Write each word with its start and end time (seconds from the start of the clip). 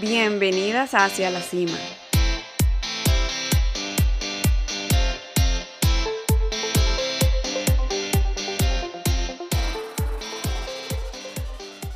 Bienvenidas 0.00 0.94
hacia 0.94 1.28
la 1.28 1.40
cima. 1.40 1.76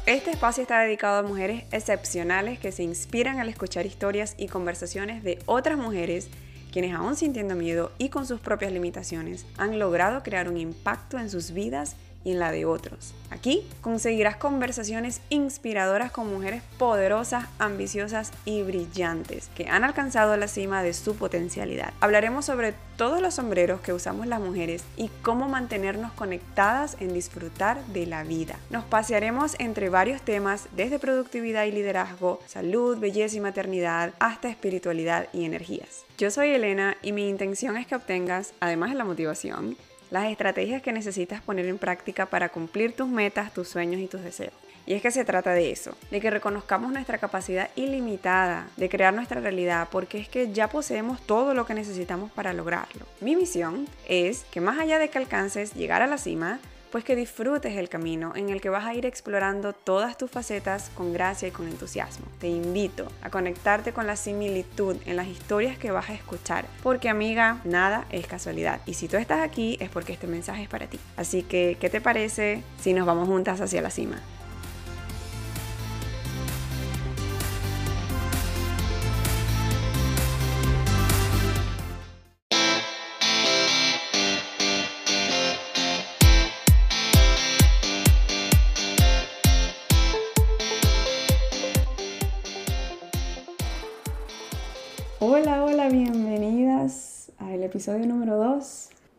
Este 0.04 0.32
espacio 0.32 0.62
está 0.62 0.80
dedicado 0.80 1.20
a 1.20 1.22
mujeres 1.22 1.62
excepcionales 1.70 2.58
que 2.58 2.72
se 2.72 2.82
inspiran 2.82 3.38
al 3.38 3.48
escuchar 3.48 3.86
historias 3.86 4.34
y 4.36 4.48
conversaciones 4.48 5.22
de 5.22 5.38
otras 5.46 5.78
mujeres 5.78 6.28
quienes 6.72 6.96
aún 6.96 7.14
sintiendo 7.14 7.54
miedo 7.54 7.92
y 7.98 8.08
con 8.08 8.26
sus 8.26 8.40
propias 8.40 8.72
limitaciones 8.72 9.46
han 9.58 9.78
logrado 9.78 10.24
crear 10.24 10.48
un 10.48 10.56
impacto 10.56 11.20
en 11.20 11.30
sus 11.30 11.52
vidas 11.52 11.94
y 12.24 12.32
en 12.32 12.38
la 12.38 12.52
de 12.52 12.64
otros. 12.64 13.14
Aquí 13.30 13.66
conseguirás 13.80 14.36
conversaciones 14.36 15.20
inspiradoras 15.28 16.10
con 16.12 16.32
mujeres 16.32 16.62
poderosas, 16.78 17.46
ambiciosas 17.58 18.32
y 18.44 18.62
brillantes 18.62 19.48
que 19.54 19.68
han 19.68 19.84
alcanzado 19.84 20.36
la 20.36 20.48
cima 20.48 20.82
de 20.82 20.92
su 20.92 21.16
potencialidad. 21.16 21.92
Hablaremos 22.00 22.44
sobre 22.44 22.74
todos 22.96 23.20
los 23.20 23.34
sombreros 23.34 23.80
que 23.80 23.92
usamos 23.92 24.26
las 24.26 24.40
mujeres 24.40 24.84
y 24.96 25.10
cómo 25.22 25.48
mantenernos 25.48 26.12
conectadas 26.12 26.96
en 27.00 27.14
disfrutar 27.14 27.84
de 27.86 28.06
la 28.06 28.22
vida. 28.22 28.58
Nos 28.70 28.84
pasearemos 28.84 29.56
entre 29.58 29.88
varios 29.88 30.22
temas 30.22 30.68
desde 30.76 30.98
productividad 30.98 31.64
y 31.64 31.72
liderazgo, 31.72 32.40
salud, 32.46 32.98
belleza 32.98 33.36
y 33.36 33.40
maternidad, 33.40 34.12
hasta 34.18 34.48
espiritualidad 34.48 35.28
y 35.32 35.44
energías. 35.44 36.04
Yo 36.18 36.30
soy 36.30 36.50
Elena 36.50 36.96
y 37.02 37.12
mi 37.12 37.28
intención 37.28 37.76
es 37.76 37.86
que 37.86 37.96
obtengas, 37.96 38.52
además 38.60 38.90
de 38.90 38.96
la 38.96 39.04
motivación, 39.04 39.76
las 40.12 40.30
estrategias 40.30 40.82
que 40.82 40.92
necesitas 40.92 41.40
poner 41.40 41.64
en 41.66 41.78
práctica 41.78 42.26
para 42.26 42.50
cumplir 42.50 42.94
tus 42.94 43.08
metas, 43.08 43.54
tus 43.54 43.66
sueños 43.66 43.98
y 43.98 44.08
tus 44.08 44.20
deseos. 44.20 44.52
Y 44.84 44.92
es 44.92 45.00
que 45.00 45.10
se 45.10 45.24
trata 45.24 45.52
de 45.54 45.70
eso, 45.70 45.96
de 46.10 46.20
que 46.20 46.30
reconozcamos 46.30 46.92
nuestra 46.92 47.16
capacidad 47.16 47.70
ilimitada 47.76 48.68
de 48.76 48.90
crear 48.90 49.14
nuestra 49.14 49.40
realidad, 49.40 49.88
porque 49.90 50.18
es 50.18 50.28
que 50.28 50.52
ya 50.52 50.68
poseemos 50.68 51.22
todo 51.22 51.54
lo 51.54 51.64
que 51.64 51.72
necesitamos 51.72 52.30
para 52.30 52.52
lograrlo. 52.52 53.06
Mi 53.20 53.36
misión 53.36 53.88
es 54.06 54.44
que 54.50 54.60
más 54.60 54.78
allá 54.78 54.98
de 54.98 55.08
que 55.08 55.16
alcances 55.16 55.72
llegar 55.72 56.02
a 56.02 56.06
la 56.06 56.18
cima, 56.18 56.58
pues 56.92 57.04
que 57.04 57.16
disfrutes 57.16 57.76
el 57.76 57.88
camino 57.88 58.34
en 58.36 58.50
el 58.50 58.60
que 58.60 58.68
vas 58.68 58.84
a 58.84 58.94
ir 58.94 59.06
explorando 59.06 59.72
todas 59.72 60.18
tus 60.18 60.30
facetas 60.30 60.90
con 60.94 61.14
gracia 61.14 61.48
y 61.48 61.50
con 61.50 61.66
entusiasmo. 61.66 62.26
Te 62.38 62.48
invito 62.48 63.08
a 63.22 63.30
conectarte 63.30 63.94
con 63.94 64.06
la 64.06 64.14
similitud 64.14 64.96
en 65.06 65.16
las 65.16 65.26
historias 65.26 65.78
que 65.78 65.90
vas 65.90 66.10
a 66.10 66.14
escuchar, 66.14 66.66
porque 66.82 67.08
amiga, 67.08 67.60
nada 67.64 68.04
es 68.10 68.26
casualidad. 68.26 68.82
Y 68.84 68.94
si 68.94 69.08
tú 69.08 69.16
estás 69.16 69.40
aquí 69.40 69.78
es 69.80 69.88
porque 69.88 70.12
este 70.12 70.26
mensaje 70.26 70.64
es 70.64 70.68
para 70.68 70.86
ti. 70.86 71.00
Así 71.16 71.42
que, 71.42 71.78
¿qué 71.80 71.88
te 71.88 72.02
parece 72.02 72.62
si 72.78 72.92
nos 72.92 73.06
vamos 73.06 73.26
juntas 73.26 73.60
hacia 73.62 73.80
la 73.80 73.90
cima? 73.90 74.20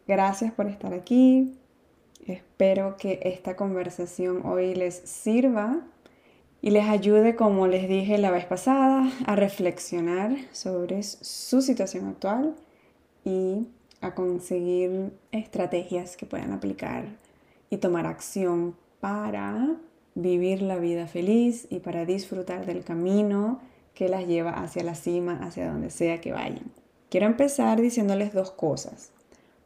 Gracias 0.08 0.52
por 0.52 0.68
estar 0.68 0.94
aquí. 0.94 1.54
Espero 2.28 2.98
que 2.98 3.20
esta 3.24 3.56
conversación 3.56 4.46
hoy 4.46 4.76
les 4.76 4.96
sirva 4.96 5.82
y 6.62 6.72
les 6.72 6.86
ayude, 6.86 7.36
como 7.36 7.68
les 7.68 7.88
dije 7.88 8.18
la 8.18 8.32
vez 8.32 8.46
pasada, 8.46 9.10
a 9.26 9.36
reflexionar 9.36 10.36
sobre 10.52 11.04
su 11.04 11.62
situación 11.62 12.08
actual 12.08 12.56
y 13.24 13.68
a 14.02 14.14
conseguir 14.14 15.14
estrategias 15.32 16.18
que 16.18 16.26
puedan 16.26 16.52
aplicar 16.52 17.06
y 17.70 17.78
tomar 17.78 18.06
acción 18.06 18.76
para 19.00 19.78
vivir 20.16 20.62
la 20.62 20.78
vida 20.78 21.08
feliz 21.08 21.68
y 21.70 21.80
para 21.80 22.06
disfrutar 22.06 22.66
del 22.66 22.84
camino 22.84 23.62
que 23.94 24.10
las 24.10 24.28
lleva 24.28 24.52
hacia 24.52 24.84
la 24.84 24.96
cima, 24.96 25.40
hacia 25.42 25.72
donde 25.72 25.90
sea 25.90 26.20
que 26.20 26.34
vayan. 26.34 26.72
Quiero 27.10 27.26
empezar 27.26 27.80
diciéndoles 27.80 28.34
dos 28.34 28.52
cosas. 28.52 29.13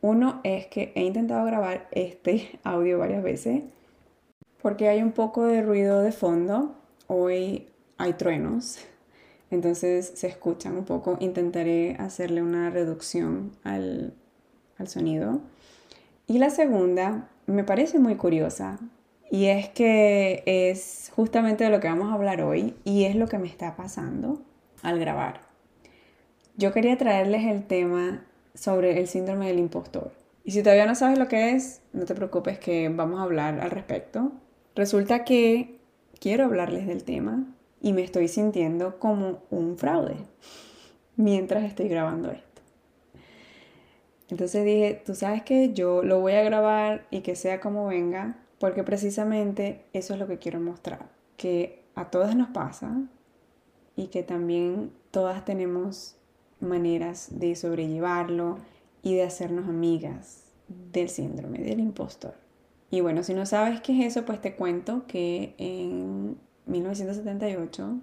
Uno 0.01 0.41
es 0.43 0.67
que 0.67 0.91
he 0.95 1.03
intentado 1.03 1.45
grabar 1.45 1.87
este 1.91 2.59
audio 2.63 2.99
varias 2.99 3.23
veces 3.23 3.63
porque 4.61 4.89
hay 4.89 5.01
un 5.01 5.11
poco 5.11 5.45
de 5.45 5.61
ruido 5.61 6.01
de 6.01 6.11
fondo. 6.11 6.75
Hoy 7.07 7.67
hay 7.97 8.13
truenos, 8.13 8.79
entonces 9.49 10.11
se 10.15 10.27
escuchan 10.27 10.77
un 10.77 10.85
poco. 10.85 11.17
Intentaré 11.19 11.95
hacerle 11.99 12.41
una 12.41 12.69
reducción 12.69 13.51
al, 13.63 14.13
al 14.77 14.87
sonido. 14.87 15.41
Y 16.27 16.39
la 16.39 16.49
segunda 16.49 17.29
me 17.45 17.63
parece 17.63 17.99
muy 17.99 18.15
curiosa 18.15 18.79
y 19.31 19.45
es 19.45 19.69
que 19.69 20.43
es 20.45 21.11
justamente 21.15 21.63
de 21.63 21.69
lo 21.69 21.79
que 21.79 21.87
vamos 21.87 22.11
a 22.11 22.15
hablar 22.15 22.41
hoy 22.41 22.75
y 22.83 23.05
es 23.05 23.15
lo 23.15 23.27
que 23.27 23.37
me 23.37 23.47
está 23.47 23.75
pasando 23.75 24.41
al 24.81 24.99
grabar. 24.99 25.41
Yo 26.57 26.73
quería 26.73 26.97
traerles 26.97 27.45
el 27.45 27.65
tema 27.65 28.25
sobre 28.57 28.99
el 28.99 29.07
síndrome 29.07 29.47
del 29.47 29.59
impostor. 29.59 30.11
Y 30.43 30.51
si 30.51 30.63
todavía 30.63 30.85
no 30.85 30.95
sabes 30.95 31.19
lo 31.19 31.27
que 31.27 31.51
es, 31.51 31.81
no 31.93 32.05
te 32.05 32.15
preocupes 32.15 32.57
que 32.59 32.89
vamos 32.89 33.19
a 33.19 33.23
hablar 33.23 33.59
al 33.59 33.69
respecto. 33.69 34.31
Resulta 34.75 35.23
que 35.23 35.79
quiero 36.19 36.45
hablarles 36.45 36.87
del 36.87 37.03
tema 37.03 37.45
y 37.81 37.93
me 37.93 38.03
estoy 38.03 38.27
sintiendo 38.27 38.99
como 38.99 39.43
un 39.49 39.77
fraude 39.77 40.15
mientras 41.15 41.63
estoy 41.63 41.87
grabando 41.87 42.31
esto. 42.31 42.61
Entonces 44.29 44.65
dije, 44.65 45.01
tú 45.05 45.15
sabes 45.15 45.43
que 45.43 45.73
yo 45.73 46.03
lo 46.03 46.19
voy 46.19 46.33
a 46.33 46.43
grabar 46.43 47.07
y 47.11 47.21
que 47.21 47.35
sea 47.35 47.59
como 47.59 47.87
venga, 47.87 48.37
porque 48.59 48.83
precisamente 48.83 49.85
eso 49.93 50.13
es 50.13 50.19
lo 50.19 50.27
que 50.27 50.37
quiero 50.37 50.59
mostrar, 50.59 51.09
que 51.37 51.83
a 51.95 52.09
todas 52.09 52.35
nos 52.35 52.49
pasa 52.49 53.01
y 53.95 54.07
que 54.07 54.23
también 54.23 54.91
todas 55.11 55.45
tenemos 55.45 56.17
maneras 56.59 57.27
de 57.31 57.55
sobrellevarlo 57.55 58.57
y 59.01 59.15
de 59.15 59.23
hacernos 59.23 59.67
amigas 59.67 60.43
del 60.67 61.09
síndrome 61.09 61.59
del 61.59 61.79
impostor. 61.79 62.35
Y 62.89 63.01
bueno, 63.01 63.23
si 63.23 63.33
no 63.33 63.45
sabes 63.45 63.81
qué 63.81 63.99
es 63.99 64.13
eso, 64.13 64.25
pues 64.25 64.41
te 64.41 64.55
cuento 64.55 65.05
que 65.07 65.55
en 65.57 66.37
1978 66.65 67.99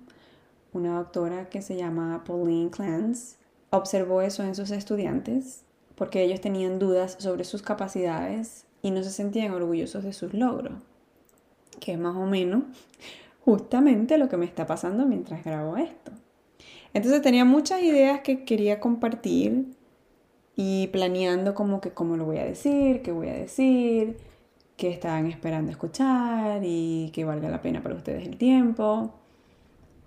una 0.73 0.97
doctora 0.97 1.49
que 1.49 1.63
se 1.63 1.77
llama 1.77 2.25
Pauline 2.25 2.71
Clance 2.71 3.37
observó 3.71 4.23
eso 4.23 4.43
en 4.43 4.55
sus 4.55 4.71
estudiantes 4.71 5.65
porque 5.95 6.23
ellos 6.23 6.41
tenían 6.41 6.79
dudas 6.79 7.17
sobre 7.19 7.45
sus 7.45 7.63
capacidades 7.63 8.67
y 8.83 8.91
no 8.91 9.03
se 9.03 9.11
sentían 9.11 9.53
orgullosos 9.53 10.05
de 10.05 10.13
sus 10.13 10.35
logros, 10.35 10.75
que 11.81 11.93
es 11.93 11.99
más 11.99 12.17
o 12.17 12.27
menos 12.27 12.65
justamente 13.45 14.19
lo 14.19 14.29
que 14.29 14.37
me 14.37 14.45
está 14.45 14.67
pasando 14.67 15.07
mientras 15.07 15.45
grabo 15.45 15.77
esto. 15.77 16.13
Entonces 16.95 17.21
tenía 17.23 17.45
muchas 17.45 17.83
ideas 17.83 18.21
que 18.21 18.45
quería 18.45 18.81
compartir 18.81 19.67
y 20.57 20.87
planeando 20.89 21.55
como 21.55 21.81
que 21.81 21.91
cómo 21.91 22.17
lo 22.17 22.25
voy 22.25 22.39
a 22.39 22.45
decir, 22.45 23.03
qué 23.03 23.11
voy 23.11 23.29
a 23.29 23.35
decir, 23.35 24.17
qué 24.77 24.91
estaban 24.91 25.27
esperando 25.27 25.73
escuchar 25.73 26.63
y 26.65 27.11
que 27.13 27.25
valga 27.25 27.49
la 27.51 27.61
pena 27.61 27.83
para 27.83 27.97
ustedes 27.97 28.27
el 28.27 28.37
tiempo. 28.37 29.13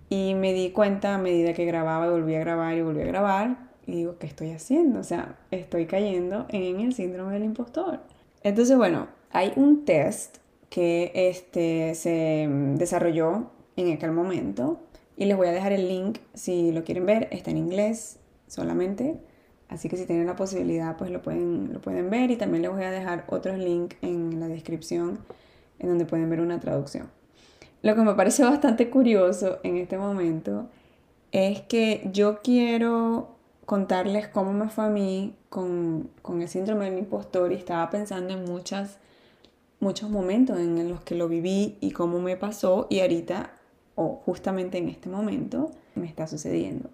Y 0.08 0.34
me 0.34 0.54
di 0.54 0.70
cuenta 0.70 1.14
a 1.14 1.18
medida 1.18 1.52
que 1.52 1.66
grababa 1.66 2.06
y 2.06 2.10
volví 2.10 2.34
a 2.34 2.40
grabar 2.40 2.74
y 2.76 2.82
volví 2.82 3.02
a 3.02 3.06
grabar 3.06 3.68
y 3.86 3.92
digo, 3.92 4.16
¿qué 4.18 4.26
estoy 4.26 4.52
haciendo? 4.52 5.00
O 5.00 5.04
sea, 5.04 5.38
estoy 5.50 5.86
cayendo 5.86 6.46
en 6.48 6.80
el 6.80 6.94
síndrome 6.94 7.34
del 7.34 7.44
impostor. 7.44 8.00
Entonces, 8.42 8.76
bueno, 8.78 9.08
hay 9.30 9.52
un 9.56 9.84
test 9.84 10.38
que 10.70 11.12
este, 11.14 11.94
se 11.94 12.48
desarrolló 12.76 13.50
en 13.76 13.92
aquel 13.92 14.12
momento 14.12 14.80
y 15.18 15.24
les 15.24 15.36
voy 15.36 15.48
a 15.48 15.52
dejar 15.52 15.72
el 15.72 15.88
link 15.88 16.18
si 16.32 16.70
lo 16.70 16.84
quieren 16.84 17.04
ver, 17.04 17.26
está 17.32 17.50
en 17.50 17.58
inglés 17.58 18.20
solamente, 18.46 19.18
así 19.68 19.88
que 19.88 19.96
si 19.96 20.06
tienen 20.06 20.28
la 20.28 20.36
posibilidad 20.36 20.96
pues 20.96 21.10
lo 21.10 21.20
pueden, 21.20 21.72
lo 21.72 21.80
pueden 21.80 22.08
ver. 22.08 22.30
Y 22.30 22.36
también 22.36 22.62
les 22.62 22.70
voy 22.70 22.84
a 22.84 22.92
dejar 22.92 23.24
otros 23.28 23.58
links 23.58 23.96
en 24.00 24.38
la 24.38 24.46
descripción 24.46 25.18
en 25.80 25.88
donde 25.88 26.06
pueden 26.06 26.30
ver 26.30 26.40
una 26.40 26.60
traducción. 26.60 27.10
Lo 27.82 27.96
que 27.96 28.02
me 28.02 28.14
parece 28.14 28.44
bastante 28.44 28.90
curioso 28.90 29.58
en 29.64 29.76
este 29.76 29.98
momento 29.98 30.68
es 31.32 31.62
que 31.62 32.08
yo 32.12 32.40
quiero 32.40 33.36
contarles 33.66 34.28
cómo 34.28 34.52
me 34.52 34.68
fue 34.68 34.84
a 34.84 34.88
mí 34.88 35.34
con, 35.48 36.10
el 36.28 36.48
síndrome 36.48 36.84
del 36.90 36.98
impostor 37.00 37.50
y 37.50 37.56
estaba 37.56 37.90
pensando 37.90 38.34
en 38.34 38.44
muchas, 38.44 38.98
muchos 39.80 40.10
momentos 40.10 40.58
en 40.60 40.88
los 40.88 41.00
que 41.00 41.16
lo 41.16 41.28
viví 41.28 41.76
y 41.80 41.90
cómo 41.90 42.20
me 42.20 42.36
pasó. 42.36 42.86
Y 42.88 43.00
ahorita, 43.00 43.57
o 43.98 44.20
justamente 44.24 44.78
en 44.78 44.88
este 44.88 45.08
momento, 45.08 45.72
me 45.96 46.06
está 46.06 46.28
sucediendo. 46.28 46.88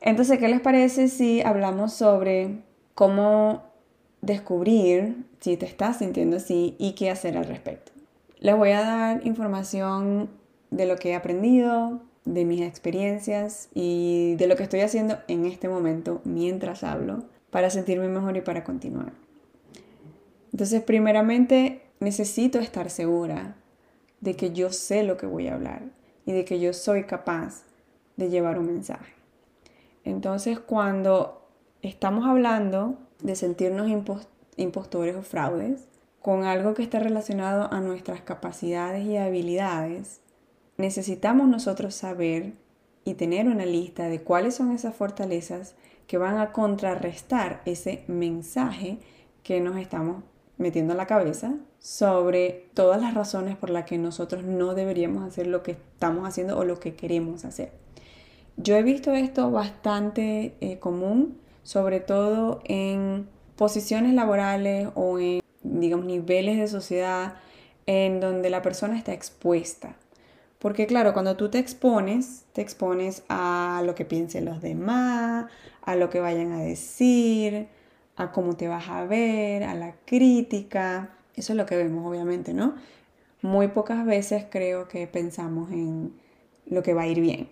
Entonces, 0.00 0.38
¿qué 0.38 0.48
les 0.48 0.62
parece 0.62 1.08
si 1.08 1.42
hablamos 1.42 1.92
sobre 1.92 2.62
cómo 2.94 3.62
descubrir 4.22 5.26
si 5.38 5.58
te 5.58 5.66
estás 5.66 5.98
sintiendo 5.98 6.38
así 6.38 6.74
y 6.78 6.92
qué 6.92 7.10
hacer 7.10 7.36
al 7.36 7.44
respecto? 7.44 7.92
Les 8.38 8.56
voy 8.56 8.70
a 8.70 8.80
dar 8.80 9.26
información 9.26 10.30
de 10.70 10.86
lo 10.86 10.96
que 10.96 11.10
he 11.10 11.14
aprendido, 11.14 12.00
de 12.24 12.46
mis 12.46 12.62
experiencias 12.62 13.68
y 13.74 14.36
de 14.36 14.46
lo 14.46 14.56
que 14.56 14.62
estoy 14.62 14.80
haciendo 14.80 15.18
en 15.28 15.44
este 15.44 15.68
momento 15.68 16.22
mientras 16.24 16.84
hablo 16.84 17.24
para 17.50 17.68
sentirme 17.68 18.08
mejor 18.08 18.38
y 18.38 18.40
para 18.40 18.64
continuar. 18.64 19.12
Entonces, 20.52 20.82
primeramente, 20.82 21.82
necesito 22.00 22.60
estar 22.60 22.88
segura 22.88 23.56
de 24.22 24.36
que 24.36 24.52
yo 24.52 24.72
sé 24.72 25.02
lo 25.02 25.18
que 25.18 25.26
voy 25.26 25.48
a 25.48 25.54
hablar 25.54 25.95
y 26.26 26.32
de 26.32 26.44
que 26.44 26.60
yo 26.60 26.74
soy 26.74 27.04
capaz 27.04 27.62
de 28.16 28.28
llevar 28.28 28.58
un 28.58 28.66
mensaje. 28.66 29.14
Entonces, 30.04 30.58
cuando 30.58 31.48
estamos 31.80 32.26
hablando 32.26 32.98
de 33.22 33.36
sentirnos 33.36 33.88
impostores 34.56 35.16
o 35.16 35.22
fraudes, 35.22 35.88
con 36.20 36.44
algo 36.44 36.74
que 36.74 36.82
está 36.82 36.98
relacionado 36.98 37.72
a 37.72 37.80
nuestras 37.80 38.20
capacidades 38.20 39.06
y 39.06 39.16
habilidades, 39.16 40.20
necesitamos 40.76 41.48
nosotros 41.48 41.94
saber 41.94 42.54
y 43.04 43.14
tener 43.14 43.46
una 43.46 43.64
lista 43.64 44.08
de 44.08 44.20
cuáles 44.20 44.56
son 44.56 44.72
esas 44.72 44.96
fortalezas 44.96 45.76
que 46.08 46.18
van 46.18 46.38
a 46.38 46.52
contrarrestar 46.52 47.62
ese 47.64 48.04
mensaje 48.08 48.98
que 49.44 49.60
nos 49.60 49.76
estamos 49.76 50.24
metiendo 50.58 50.92
en 50.92 50.98
la 50.98 51.06
cabeza 51.06 51.54
sobre 51.78 52.68
todas 52.74 53.00
las 53.00 53.14
razones 53.14 53.56
por 53.56 53.70
las 53.70 53.84
que 53.84 53.98
nosotros 53.98 54.44
no 54.44 54.74
deberíamos 54.74 55.24
hacer 55.26 55.46
lo 55.46 55.62
que 55.62 55.72
estamos 55.72 56.26
haciendo 56.26 56.58
o 56.58 56.64
lo 56.64 56.80
que 56.80 56.94
queremos 56.94 57.44
hacer. 57.44 57.72
Yo 58.56 58.76
he 58.76 58.82
visto 58.82 59.12
esto 59.12 59.50
bastante 59.50 60.54
eh, 60.60 60.78
común, 60.78 61.38
sobre 61.62 62.00
todo 62.00 62.60
en 62.64 63.28
posiciones 63.56 64.14
laborales 64.14 64.88
o 64.94 65.18
en 65.18 65.40
digamos, 65.62 66.06
niveles 66.06 66.58
de 66.58 66.68
sociedad 66.68 67.34
en 67.86 68.20
donde 68.20 68.50
la 68.50 68.62
persona 68.62 68.96
está 68.96 69.12
expuesta. 69.12 69.96
Porque 70.58 70.86
claro, 70.86 71.12
cuando 71.12 71.36
tú 71.36 71.50
te 71.50 71.58
expones, 71.58 72.44
te 72.52 72.62
expones 72.62 73.22
a 73.28 73.82
lo 73.84 73.94
que 73.94 74.04
piensen 74.04 74.44
los 74.44 74.62
demás, 74.62 75.46
a 75.82 75.96
lo 75.96 76.10
que 76.10 76.20
vayan 76.20 76.52
a 76.52 76.60
decir, 76.60 77.68
a 78.16 78.32
cómo 78.32 78.56
te 78.56 78.68
vas 78.68 78.88
a 78.88 79.04
ver, 79.04 79.64
a 79.64 79.74
la 79.74 79.94
crítica. 80.04 81.10
Eso 81.34 81.52
es 81.52 81.56
lo 81.56 81.66
que 81.66 81.76
vemos, 81.76 82.06
obviamente, 82.06 82.54
¿no? 82.54 82.74
Muy 83.42 83.68
pocas 83.68 84.04
veces 84.04 84.46
creo 84.50 84.88
que 84.88 85.06
pensamos 85.06 85.70
en 85.70 86.14
lo 86.66 86.82
que 86.82 86.94
va 86.94 87.02
a 87.02 87.06
ir 87.06 87.20
bien. 87.20 87.48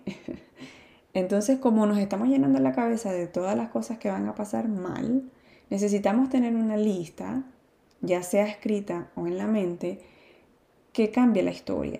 Entonces, 1.13 1.59
como 1.59 1.85
nos 1.85 1.97
estamos 1.97 2.27
llenando 2.27 2.59
la 2.59 2.73
cabeza 2.73 3.13
de 3.13 3.27
todas 3.27 3.55
las 3.55 3.69
cosas 3.69 3.97
que 3.97 4.09
van 4.09 4.27
a 4.27 4.35
pasar 4.35 4.67
mal, 4.67 5.23
necesitamos 5.69 6.29
tener 6.29 6.55
una 6.55 6.75
lista 6.75 7.43
ya 8.05 8.23
sea 8.23 8.45
escrita 8.45 9.09
o 9.15 9.27
en 9.27 9.37
la 9.37 9.47
mente, 9.47 9.99
que 10.93 11.11
cambie 11.11 11.43
la 11.43 11.51
historia. 11.51 11.99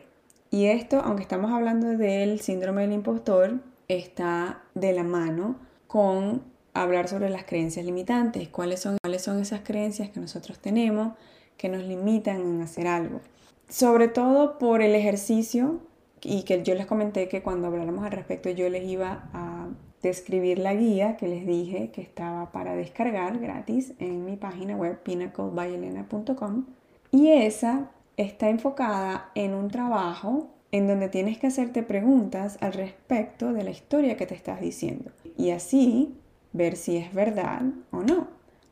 Y 0.51 0.65
esto, 0.65 1.01
aunque 1.01 1.23
estamos 1.23 1.51
hablando 1.51 1.87
del 1.97 2.39
síndrome 2.39 2.83
del 2.83 2.93
impostor, 2.93 3.59
está 3.87 4.63
de 4.73 4.93
la 4.93 5.03
mano 5.03 5.57
con 5.87 6.43
hablar 6.75 7.07
sobre 7.07 7.29
las 7.29 7.45
creencias 7.45 7.85
limitantes, 7.85 8.49
cuáles 8.49 8.81
son, 8.81 8.97
cuáles 9.01 9.23
son 9.23 9.39
esas 9.39 9.61
creencias 9.61 10.09
que 10.09 10.19
nosotros 10.19 10.59
tenemos 10.59 11.13
que 11.57 11.69
nos 11.69 11.83
limitan 11.83 12.41
en 12.41 12.61
hacer 12.61 12.87
algo. 12.87 13.21
Sobre 13.69 14.07
todo 14.07 14.57
por 14.59 14.81
el 14.81 14.93
ejercicio 14.93 15.79
y 16.21 16.43
que 16.43 16.63
yo 16.63 16.75
les 16.75 16.85
comenté 16.85 17.27
que 17.27 17.41
cuando 17.41 17.67
habláramos 17.67 18.05
al 18.05 18.11
respecto 18.11 18.49
yo 18.49 18.69
les 18.69 18.83
iba 18.83 19.29
a 19.33 19.67
escribir 20.03 20.59
la 20.59 20.75
guía 20.75 21.17
que 21.17 21.27
les 21.27 21.47
dije 21.47 21.89
que 21.91 22.01
estaba 22.01 22.51
para 22.51 22.75
descargar 22.75 23.39
gratis 23.39 23.93
en 23.99 24.23
mi 24.23 24.35
página 24.35 24.75
web 24.75 25.01
pinnaclebyelena.com 25.01 26.65
y 27.11 27.29
esa 27.29 27.89
está 28.17 28.49
enfocada 28.49 29.31
en 29.33 29.55
un 29.55 29.69
trabajo 29.69 30.51
en 30.71 30.87
donde 30.87 31.09
tienes 31.09 31.37
que 31.39 31.47
hacerte 31.47 31.81
preguntas 31.81 32.57
al 32.61 32.73
respecto 32.73 33.51
de 33.51 33.63
la 33.63 33.71
historia 33.71 34.15
que 34.15 34.27
te 34.27 34.35
estás 34.35 34.61
diciendo 34.61 35.11
y 35.37 35.49
así 35.49 36.15
ver 36.55 36.77
si 36.77 36.97
es 36.97 37.13
verdad 37.13 37.61
o 37.91 38.01
no. 38.01 38.27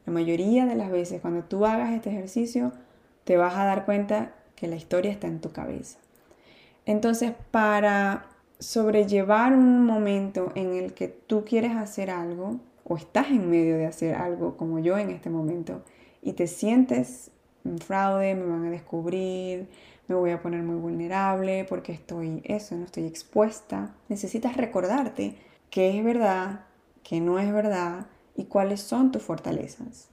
La 0.06 0.13
mayoría 0.13 0.65
de 0.65 0.75
las 0.75 0.89
veces 0.89 1.21
cuando 1.21 1.44
tú 1.44 1.65
hagas 1.65 1.91
este 1.91 2.09
ejercicio 2.09 2.71
te 3.25 3.38
vas 3.38 3.56
a 3.56 3.65
dar 3.65 3.85
cuenta 3.85 4.33
que 4.56 4.68
la 4.68 4.75
historia 4.75 5.12
está 5.12 5.27
en 5.27 5.41
tu 5.41 5.51
cabeza. 5.51 6.00
Entonces, 6.85 7.33
para 7.51 8.27
sobrellevar 8.59 9.53
un 9.53 9.85
momento 9.85 10.51
en 10.56 10.74
el 10.75 10.94
que 10.94 11.09
tú 11.09 11.44
quieres 11.45 11.75
hacer 11.75 12.09
algo 12.09 12.59
o 12.85 12.95
estás 12.95 13.27
en 13.27 13.50
medio 13.50 13.77
de 13.77 13.85
hacer 13.85 14.15
algo 14.15 14.56
como 14.56 14.80
yo 14.80 14.97
en 14.97 15.09
este 15.09 15.30
momento 15.30 15.83
y 16.21 16.33
te 16.33 16.47
sientes 16.47 17.31
un 17.65 17.80
fraude, 17.80 18.35
me 18.35 18.45
van 18.45 18.65
a 18.65 18.71
descubrir, 18.71 19.68
me 20.07 20.15
voy 20.15 20.31
a 20.31 20.41
poner 20.41 20.63
muy 20.63 20.75
vulnerable 20.75 21.65
porque 21.68 21.91
estoy 21.91 22.41
eso, 22.45 22.75
no 22.75 22.85
estoy 22.85 23.06
expuesta. 23.06 23.94
Necesitas 24.07 24.56
recordarte 24.56 25.35
qué 25.69 25.97
es 25.97 26.03
verdad, 26.03 26.62
qué 27.03 27.19
no 27.19 27.39
es 27.39 27.51
verdad 27.51 28.07
y 28.35 28.45
cuáles 28.45 28.81
son 28.81 29.11
tus 29.11 29.21
fortalezas. 29.21 30.09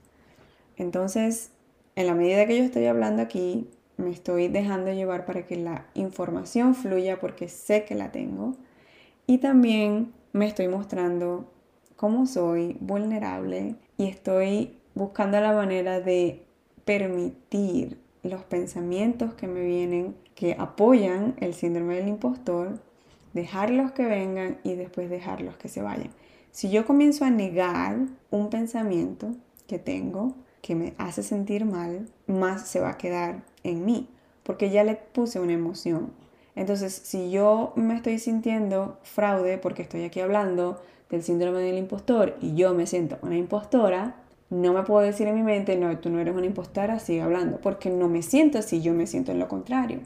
Entonces, 0.76 1.50
en 1.96 2.06
la 2.06 2.14
medida 2.14 2.46
que 2.46 2.58
yo 2.58 2.64
estoy 2.64 2.86
hablando 2.86 3.22
aquí, 3.22 3.68
me 3.96 4.10
estoy 4.10 4.48
dejando 4.48 4.92
llevar 4.92 5.26
para 5.26 5.46
que 5.46 5.56
la 5.56 5.86
información 5.94 6.74
fluya 6.74 7.20
porque 7.20 7.48
sé 7.48 7.84
que 7.84 7.94
la 7.94 8.12
tengo. 8.12 8.56
Y 9.26 9.38
también 9.38 10.12
me 10.32 10.46
estoy 10.46 10.68
mostrando 10.68 11.50
cómo 11.96 12.26
soy 12.26 12.76
vulnerable 12.80 13.76
y 13.98 14.08
estoy 14.08 14.78
buscando 14.94 15.40
la 15.40 15.52
manera 15.52 16.00
de 16.00 16.44
permitir 16.84 17.98
los 18.22 18.42
pensamientos 18.44 19.34
que 19.34 19.46
me 19.46 19.62
vienen 19.62 20.16
que 20.34 20.56
apoyan 20.58 21.34
el 21.40 21.52
síndrome 21.54 21.96
del 21.96 22.08
impostor, 22.08 22.80
dejarlos 23.34 23.92
que 23.92 24.06
vengan 24.06 24.58
y 24.64 24.74
después 24.74 25.10
dejarlos 25.10 25.56
que 25.58 25.68
se 25.68 25.82
vayan. 25.82 26.10
Si 26.52 26.70
yo 26.70 26.84
comienzo 26.84 27.24
a 27.24 27.30
negar 27.30 27.96
un 28.30 28.50
pensamiento 28.50 29.28
que 29.66 29.78
tengo, 29.78 30.34
que 30.62 30.74
me 30.74 30.94
hace 30.98 31.22
sentir 31.22 31.64
mal, 31.64 32.08
más 32.26 32.66
se 32.68 32.80
va 32.80 32.90
a 32.90 32.98
quedar 32.98 33.44
en 33.62 33.84
mí, 33.84 34.08
porque 34.42 34.70
ya 34.70 34.84
le 34.84 34.96
puse 34.96 35.38
una 35.38 35.52
emoción. 35.52 36.12
Entonces, 36.56 36.92
si 36.92 37.30
yo 37.30 37.72
me 37.76 37.94
estoy 37.94 38.18
sintiendo 38.18 38.98
fraude 39.02 39.58
porque 39.58 39.82
estoy 39.82 40.02
aquí 40.02 40.20
hablando 40.20 40.82
del 41.08 41.22
síndrome 41.22 41.60
del 41.60 41.78
impostor 41.78 42.36
y 42.40 42.54
yo 42.54 42.74
me 42.74 42.86
siento 42.86 43.18
una 43.22 43.36
impostora, 43.36 44.16
no 44.50 44.72
me 44.72 44.82
puedo 44.82 45.02
decir 45.02 45.28
en 45.28 45.36
mi 45.36 45.42
mente, 45.42 45.76
no, 45.76 45.96
tú 45.98 46.10
no 46.10 46.18
eres 46.18 46.34
una 46.34 46.46
impostora, 46.46 46.98
sigue 46.98 47.22
hablando, 47.22 47.60
porque 47.60 47.88
no 47.90 48.08
me 48.08 48.22
siento 48.22 48.58
así, 48.58 48.82
yo 48.82 48.92
me 48.92 49.06
siento 49.06 49.30
en 49.30 49.38
lo 49.38 49.46
contrario. 49.46 50.00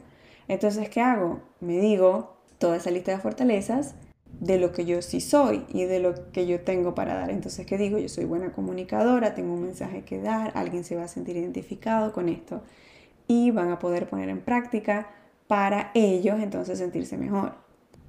Entonces, 0.47 0.89
¿qué 0.89 1.01
hago? 1.01 1.41
Me 1.59 1.79
digo 1.79 2.35
toda 2.59 2.77
esa 2.77 2.91
lista 2.91 3.11
de 3.11 3.17
fortalezas 3.17 3.95
de 4.39 4.57
lo 4.57 4.71
que 4.71 4.85
yo 4.85 5.01
sí 5.01 5.21
soy 5.21 5.65
y 5.69 5.85
de 5.85 5.99
lo 5.99 6.31
que 6.31 6.45
yo 6.47 6.61
tengo 6.61 6.95
para 6.95 7.15
dar. 7.15 7.29
Entonces, 7.29 7.65
¿qué 7.65 7.77
digo? 7.77 7.97
Yo 7.97 8.09
soy 8.09 8.25
buena 8.25 8.51
comunicadora, 8.51 9.33
tengo 9.33 9.53
un 9.53 9.63
mensaje 9.63 10.03
que 10.03 10.19
dar, 10.21 10.51
alguien 10.55 10.83
se 10.83 10.95
va 10.95 11.03
a 11.03 11.07
sentir 11.07 11.37
identificado 11.37 12.11
con 12.11 12.29
esto 12.29 12.61
y 13.27 13.51
van 13.51 13.71
a 13.71 13.79
poder 13.79 14.07
poner 14.07 14.29
en 14.29 14.41
práctica 14.41 15.09
para 15.47 15.91
ellos 15.93 16.39
entonces 16.39 16.79
sentirse 16.79 17.17
mejor. 17.17 17.53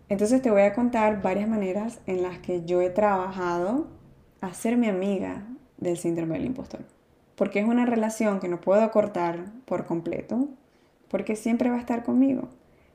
Entonces 0.08 0.40
te 0.40 0.50
voy 0.50 0.62
a 0.62 0.74
contar 0.74 1.22
varias 1.22 1.48
maneras 1.48 2.00
en 2.06 2.22
las 2.22 2.38
que 2.38 2.64
yo 2.64 2.80
he 2.80 2.90
trabajado 2.90 3.88
a 4.40 4.54
ser 4.54 4.76
mi 4.76 4.88
amiga 4.88 5.46
del 5.78 5.96
síndrome 5.96 6.36
del 6.36 6.46
impostor. 6.46 6.80
Porque 7.34 7.60
es 7.60 7.66
una 7.66 7.86
relación 7.86 8.40
que 8.40 8.48
no 8.48 8.60
puedo 8.60 8.90
cortar 8.90 9.52
por 9.64 9.84
completo, 9.84 10.48
porque 11.08 11.36
siempre 11.36 11.70
va 11.70 11.76
a 11.76 11.80
estar 11.80 12.04
conmigo. 12.04 12.48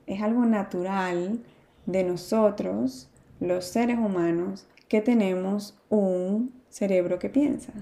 Es 0.06 0.22
algo 0.22 0.44
natural 0.44 1.40
de 1.86 2.04
nosotros 2.04 3.11
los 3.42 3.64
seres 3.64 3.98
humanos 3.98 4.66
que 4.88 5.00
tenemos 5.00 5.76
un 5.88 6.52
cerebro 6.68 7.18
que 7.18 7.28
piensa. 7.28 7.72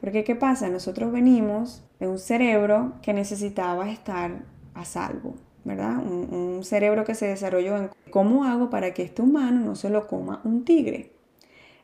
Porque 0.00 0.22
¿qué 0.22 0.36
pasa? 0.36 0.68
Nosotros 0.68 1.10
venimos 1.10 1.82
de 1.98 2.06
un 2.06 2.18
cerebro 2.18 2.92
que 3.02 3.12
necesitaba 3.12 3.90
estar 3.90 4.44
a 4.74 4.84
salvo, 4.84 5.34
¿verdad? 5.64 5.96
Un, 5.98 6.62
cerebro 6.62 7.04
que 7.04 7.14
se 7.14 7.26
desarrolló 7.26 7.76
en 7.76 7.90
cómo 8.10 8.44
hago 8.44 8.68
para 8.68 8.92
que 8.92 9.02
este 9.02 9.22
humano 9.22 9.64
no 9.64 9.76
se 9.76 9.90
lo 9.90 10.06
coma 10.06 10.40
un 10.44 10.64
tigre. 10.64 11.12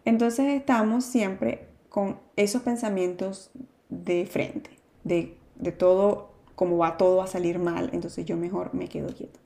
Entonces 0.04 0.52
estamos 0.52 1.04
siempre 1.04 1.66
con 1.88 2.18
esos 2.36 2.62
pensamientos 2.62 3.50
de 3.88 4.26
frente, 4.26 4.70
de, 5.04 5.36
de 5.54 5.72
todo, 5.72 6.30
cómo 6.54 6.76
va 6.76 6.96
todo 6.96 7.22
a 7.22 7.26
salir 7.26 7.58
mal, 7.58 7.90
entonces 7.92 8.24
yo 8.26 8.36
mejor 8.36 8.74
me 8.74 8.88
quedo 8.88 9.08
quieto. 9.14 9.43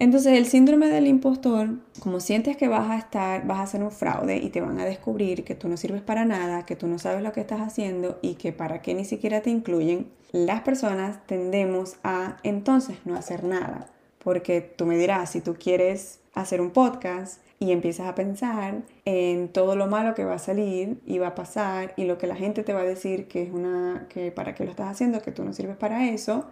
Entonces 0.00 0.38
el 0.38 0.46
síndrome 0.46 0.88
del 0.88 1.06
impostor, 1.06 1.74
como 1.98 2.20
sientes 2.20 2.56
que 2.56 2.68
vas 2.68 2.88
a 2.90 2.96
estar, 2.96 3.46
vas 3.46 3.58
a 3.58 3.62
hacer 3.64 3.82
un 3.82 3.90
fraude 3.90 4.38
y 4.38 4.48
te 4.48 4.62
van 4.62 4.80
a 4.80 4.86
descubrir 4.86 5.44
que 5.44 5.54
tú 5.54 5.68
no 5.68 5.76
sirves 5.76 6.00
para 6.00 6.24
nada, 6.24 6.64
que 6.64 6.74
tú 6.74 6.86
no 6.86 6.98
sabes 6.98 7.22
lo 7.22 7.32
que 7.32 7.42
estás 7.42 7.60
haciendo 7.60 8.18
y 8.22 8.36
que 8.36 8.54
para 8.54 8.80
qué 8.80 8.94
ni 8.94 9.04
siquiera 9.04 9.42
te 9.42 9.50
incluyen, 9.50 10.08
las 10.32 10.62
personas 10.62 11.18
tendemos 11.26 11.96
a 12.02 12.38
entonces 12.44 12.96
no 13.04 13.14
hacer 13.14 13.44
nada. 13.44 13.88
Porque 14.24 14.62
tú 14.62 14.86
me 14.86 14.96
dirás, 14.96 15.32
si 15.32 15.42
tú 15.42 15.56
quieres 15.60 16.20
hacer 16.32 16.62
un 16.62 16.70
podcast 16.70 17.42
y 17.58 17.72
empiezas 17.72 18.08
a 18.08 18.14
pensar 18.14 18.80
en 19.04 19.48
todo 19.48 19.76
lo 19.76 19.86
malo 19.86 20.14
que 20.14 20.24
va 20.24 20.36
a 20.36 20.38
salir 20.38 20.98
y 21.04 21.18
va 21.18 21.28
a 21.28 21.34
pasar 21.34 21.92
y 21.98 22.04
lo 22.04 22.16
que 22.16 22.26
la 22.26 22.36
gente 22.36 22.62
te 22.62 22.72
va 22.72 22.80
a 22.80 22.84
decir 22.84 23.28
que 23.28 23.42
es 23.42 23.52
una 23.52 24.06
que 24.08 24.32
para 24.32 24.54
qué 24.54 24.64
lo 24.64 24.70
estás 24.70 24.88
haciendo, 24.88 25.20
que 25.20 25.30
tú 25.30 25.44
no 25.44 25.52
sirves 25.52 25.76
para 25.76 26.08
eso, 26.08 26.46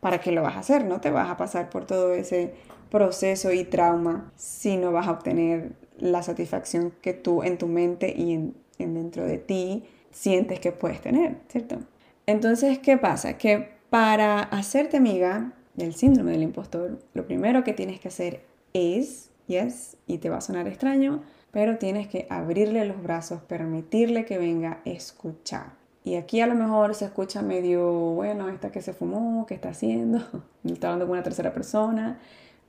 ¿para 0.00 0.20
qué 0.20 0.32
lo 0.32 0.42
vas 0.42 0.56
a 0.56 0.60
hacer? 0.60 0.84
No 0.84 1.00
te 1.00 1.10
vas 1.10 1.30
a 1.30 1.36
pasar 1.36 1.70
por 1.70 1.86
todo 1.86 2.14
ese 2.14 2.54
proceso 2.90 3.52
y 3.52 3.64
trauma 3.64 4.32
si 4.36 4.76
no 4.76 4.92
vas 4.92 5.06
a 5.06 5.12
obtener 5.12 5.72
la 5.98 6.22
satisfacción 6.22 6.92
que 7.02 7.12
tú 7.12 7.42
en 7.42 7.58
tu 7.58 7.68
mente 7.68 8.12
y 8.16 8.32
en, 8.32 8.54
dentro 8.78 9.24
de 9.24 9.38
ti 9.38 9.84
sientes 10.10 10.58
que 10.58 10.72
puedes 10.72 11.00
tener, 11.00 11.36
¿cierto? 11.48 11.78
Entonces, 12.26 12.78
¿qué 12.78 12.96
pasa? 12.96 13.38
Que 13.38 13.68
para 13.90 14.40
hacerte 14.40 14.96
amiga 14.96 15.52
del 15.74 15.94
síndrome 15.94 16.32
del 16.32 16.42
impostor, 16.42 16.98
lo 17.14 17.26
primero 17.26 17.62
que 17.62 17.72
tienes 17.72 18.00
que 18.00 18.08
hacer 18.08 18.44
es, 18.72 19.30
yes, 19.46 19.96
y 20.06 20.18
te 20.18 20.30
va 20.30 20.38
a 20.38 20.40
sonar 20.40 20.66
extraño, 20.66 21.22
pero 21.50 21.78
tienes 21.78 22.08
que 22.08 22.26
abrirle 22.30 22.84
los 22.84 23.02
brazos, 23.02 23.42
permitirle 23.42 24.24
que 24.24 24.38
venga 24.38 24.80
a 24.84 24.90
escuchar. 24.90 25.79
Y 26.02 26.14
aquí 26.14 26.40
a 26.40 26.46
lo 26.46 26.54
mejor 26.54 26.94
se 26.94 27.04
escucha 27.04 27.42
medio, 27.42 27.90
bueno, 27.90 28.48
esta 28.48 28.72
que 28.72 28.80
se 28.80 28.92
fumó, 28.92 29.44
¿qué 29.46 29.54
está 29.54 29.70
haciendo? 29.70 30.18
Está 30.64 30.88
hablando 30.88 31.06
con 31.06 31.12
una 31.12 31.22
tercera 31.22 31.52
persona. 31.52 32.18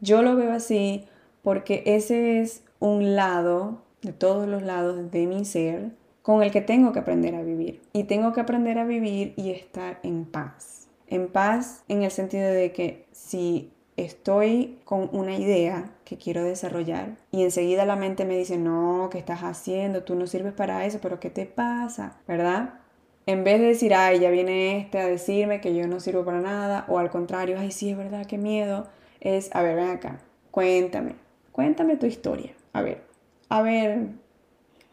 Yo 0.02 0.22
lo 0.22 0.36
veo 0.36 0.52
así 0.52 1.06
porque 1.42 1.84
ese 1.86 2.42
es 2.42 2.64
un 2.80 3.16
lado, 3.16 3.82
de 4.02 4.12
todos 4.12 4.48
los 4.48 4.64
lados 4.64 5.12
de 5.12 5.28
mi 5.28 5.46
ser, 5.46 5.92
con 6.22 6.44
el 6.44 6.52
que 6.52 6.62
tengo 6.62 6.92
que 6.92 7.00
aprender 7.00 7.36
a 7.36 7.44
vivir. 7.44 7.82
Y 7.94 8.04
tengo 8.04 8.34
que 8.34 8.42
aprender 8.42 8.78
a 8.78 8.86
vivir 8.86 9.34
y 9.38 9.52
estar 9.52 10.00
en 10.04 10.26
paz. 10.26 10.88
En 11.08 11.28
paz 11.28 11.84
en 11.88 12.04
el 12.04 12.12
sentido 12.12 12.50
de 12.50 12.72
que 12.72 13.06
si 13.12 13.72
estoy 13.98 14.80
con 14.86 15.10
una 15.12 15.36
idea 15.36 15.92
que 16.06 16.18
quiero 16.18 16.44
desarrollar 16.44 17.18
y 17.32 17.44
enseguida 17.44 17.86
la 17.86 17.96
mente 17.96 18.26
me 18.26 18.38
dice, 18.38 18.58
no, 18.58 19.10
¿qué 19.12 19.18
estás 19.18 19.42
haciendo? 19.42 20.04
Tú 20.04 20.16
no 20.16 20.28
sirves 20.28 20.54
para 20.54 20.86
eso, 20.86 21.00
pero 21.02 21.20
¿qué 21.20 21.30
te 21.30 21.46
pasa? 21.46 22.18
¿Verdad? 22.28 22.81
En 23.28 23.44
vez 23.44 23.60
de 23.60 23.68
decir, 23.68 23.94
ay, 23.94 24.20
ya 24.20 24.32
viene 24.32 24.80
este 24.80 25.00
a 25.00 25.06
decirme 25.06 25.62
que 25.62 25.76
yo 25.76 25.88
no 25.88 26.00
sirvo 26.00 26.26
para 26.26 26.42
nada, 26.42 26.86
o 26.88 26.98
al 26.98 27.12
contrario, 27.12 27.58
ay, 27.60 27.72
sí, 27.72 27.92
es 27.92 27.98
verdad, 27.98 28.26
qué 28.26 28.38
miedo, 28.38 28.88
es, 29.20 29.54
a 29.56 29.62
ver, 29.62 29.76
ven 29.76 29.90
acá, 29.90 30.20
cuéntame, 30.50 31.16
cuéntame 31.52 31.98
tu 31.98 32.08
historia. 32.08 32.54
A 32.74 32.82
ver, 32.82 33.04
a 33.50 33.62
ver, 33.62 34.08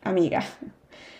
amiga, 0.02 0.42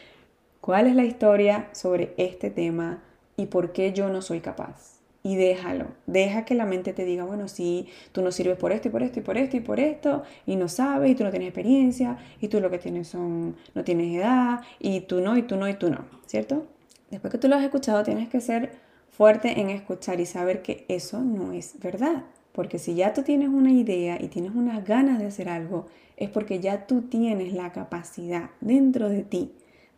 ¿cuál 0.61 0.87
es 0.87 0.95
la 0.95 1.05
historia 1.05 1.69
sobre 1.73 2.13
este 2.19 2.51
tema 2.51 3.03
y 3.37 3.47
por 3.47 3.73
qué 3.73 3.93
yo 3.93 4.11
no 4.11 4.21
soy 4.21 4.41
capaz? 4.41 4.99
Y 5.23 5.37
déjalo, 5.37 5.87
deja 6.07 6.45
que 6.45 6.55
la 6.55 6.67
mente 6.67 6.93
te 6.93 7.05
diga, 7.05 7.25
bueno, 7.25 7.49
sí, 7.49 7.89
tú 8.13 8.23
no 8.23 8.33
sirves 8.33 8.59
por 8.59 8.73
esto 8.73 8.89
y 8.89 8.91
por 8.91 9.03
esto 9.03 9.19
y 9.21 9.23
por 9.23 9.39
esto 9.39 9.57
y 9.57 9.61
por 9.61 9.81
esto, 9.81 10.23
y 10.47 10.57
no 10.57 10.69
sabes, 10.69 11.11
y 11.11 11.15
tú 11.15 11.25
no 11.25 11.31
tienes 11.31 11.49
experiencia, 11.49 12.19
y 12.41 12.49
tú 12.49 12.61
lo 12.61 12.71
que 12.71 12.79
tienes 12.79 13.09
son, 13.09 13.57
no 13.75 13.83
tienes 13.83 14.15
edad, 14.15 14.61
y 14.79 15.01
tú 15.03 15.21
no, 15.21 15.37
y 15.37 15.43
tú 15.43 15.57
no, 15.57 15.69
y 15.69 15.75
tú 15.75 15.91
no, 15.91 16.05
¿cierto? 16.27 16.67
Después 17.11 17.33
que 17.33 17.39
tú 17.39 17.49
lo 17.49 17.57
has 17.57 17.65
escuchado, 17.65 18.03
tienes 18.03 18.29
que 18.29 18.41
ser 18.41 18.73
fuerte 19.11 19.61
en 19.61 19.71
escuchar 19.71 20.21
y 20.21 20.27
saber 20.27 20.63
que 20.63 20.85
eso 20.89 21.21
no 21.21 21.53
es 21.53 21.79
verdad. 21.81 22.25
Porque 22.53 22.79
si 22.79 22.95
ya 22.95 23.13
tú 23.13 23.23
tienes 23.23 23.49
una 23.49 23.71
idea 23.71 24.21
y 24.21 24.29
tienes 24.29 24.53
unas 24.55 24.85
ganas 24.85 25.19
de 25.19 25.27
hacer 25.27 25.49
algo, 25.49 25.87
es 26.17 26.29
porque 26.31 26.61
ya 26.61 26.87
tú 26.87 27.03
tienes 27.03 27.53
la 27.53 27.73
capacidad 27.73 28.51
dentro 28.61 29.09
de 29.09 29.23
ti, 29.23 29.53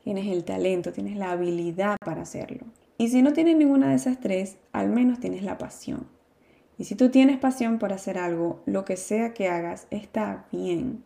tienes 0.05 0.26
el 0.26 0.45
talento, 0.45 0.93
tienes 0.93 1.17
la 1.17 1.33
habilidad 1.33 1.97
para 2.05 2.23
hacerlo. 2.23 2.67
Y 2.99 3.09
si 3.09 3.23
no 3.23 3.33
tienes 3.33 3.57
ninguna 3.57 3.88
de 3.88 3.95
esas 3.95 4.21
tres, 4.21 4.59
al 4.73 4.90
menos 4.90 5.21
tienes 5.21 5.43
la 5.43 5.57
pasión. 5.57 6.07
Y 6.76 6.85
si 6.85 6.95
tú 6.95 7.11
tienes 7.11 7.38
pasión 7.38 7.79
por 7.79 7.93
hacer 7.93 8.19
algo, 8.19 8.62
lo 8.67 8.85
que 8.85 8.97
sea 8.97 9.33
que 9.35 9.49
hagas 9.49 9.87
está 9.90 10.47
bien. 10.52 11.02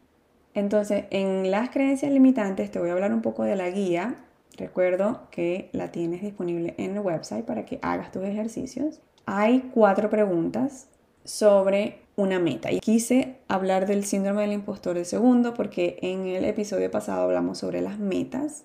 Entonces, 0.55 1.05
en 1.11 1.51
las 1.51 1.71
creencias 1.71 2.13
limitantes 2.13 2.71
te 2.71 2.79
voy 2.79 2.91
a 2.91 2.93
hablar 2.93 3.13
un 3.13 3.23
poco 3.23 3.43
de 3.45 3.57
la 3.57 3.71
guía 3.71 4.17
Recuerdo 4.57 5.23
que 5.31 5.69
la 5.73 5.91
tienes 5.91 6.23
disponible 6.23 6.75
en 6.79 6.93
el 6.93 7.01
website 7.01 7.45
para 7.45 7.65
que 7.65 7.79
hagas 7.83 8.13
tus 8.13 8.23
ejercicios. 8.25 9.01
Hay 9.27 9.71
cuatro 9.75 10.11
preguntas 10.11 10.89
sobre 11.25 11.99
una 12.17 12.39
meta. 12.39 12.71
Y 12.71 12.81
quise 12.81 13.37
hablar 13.49 13.87
del 13.87 14.05
síndrome 14.05 14.43
del 14.43 14.53
impostor 14.53 14.95
de 14.95 15.05
segundo 15.05 15.55
porque 15.55 15.99
en 16.03 16.27
el 16.27 16.45
episodio 16.45 16.91
pasado 16.91 17.23
hablamos 17.23 17.59
sobre 17.59 17.81
las 17.81 17.99
metas 17.99 18.65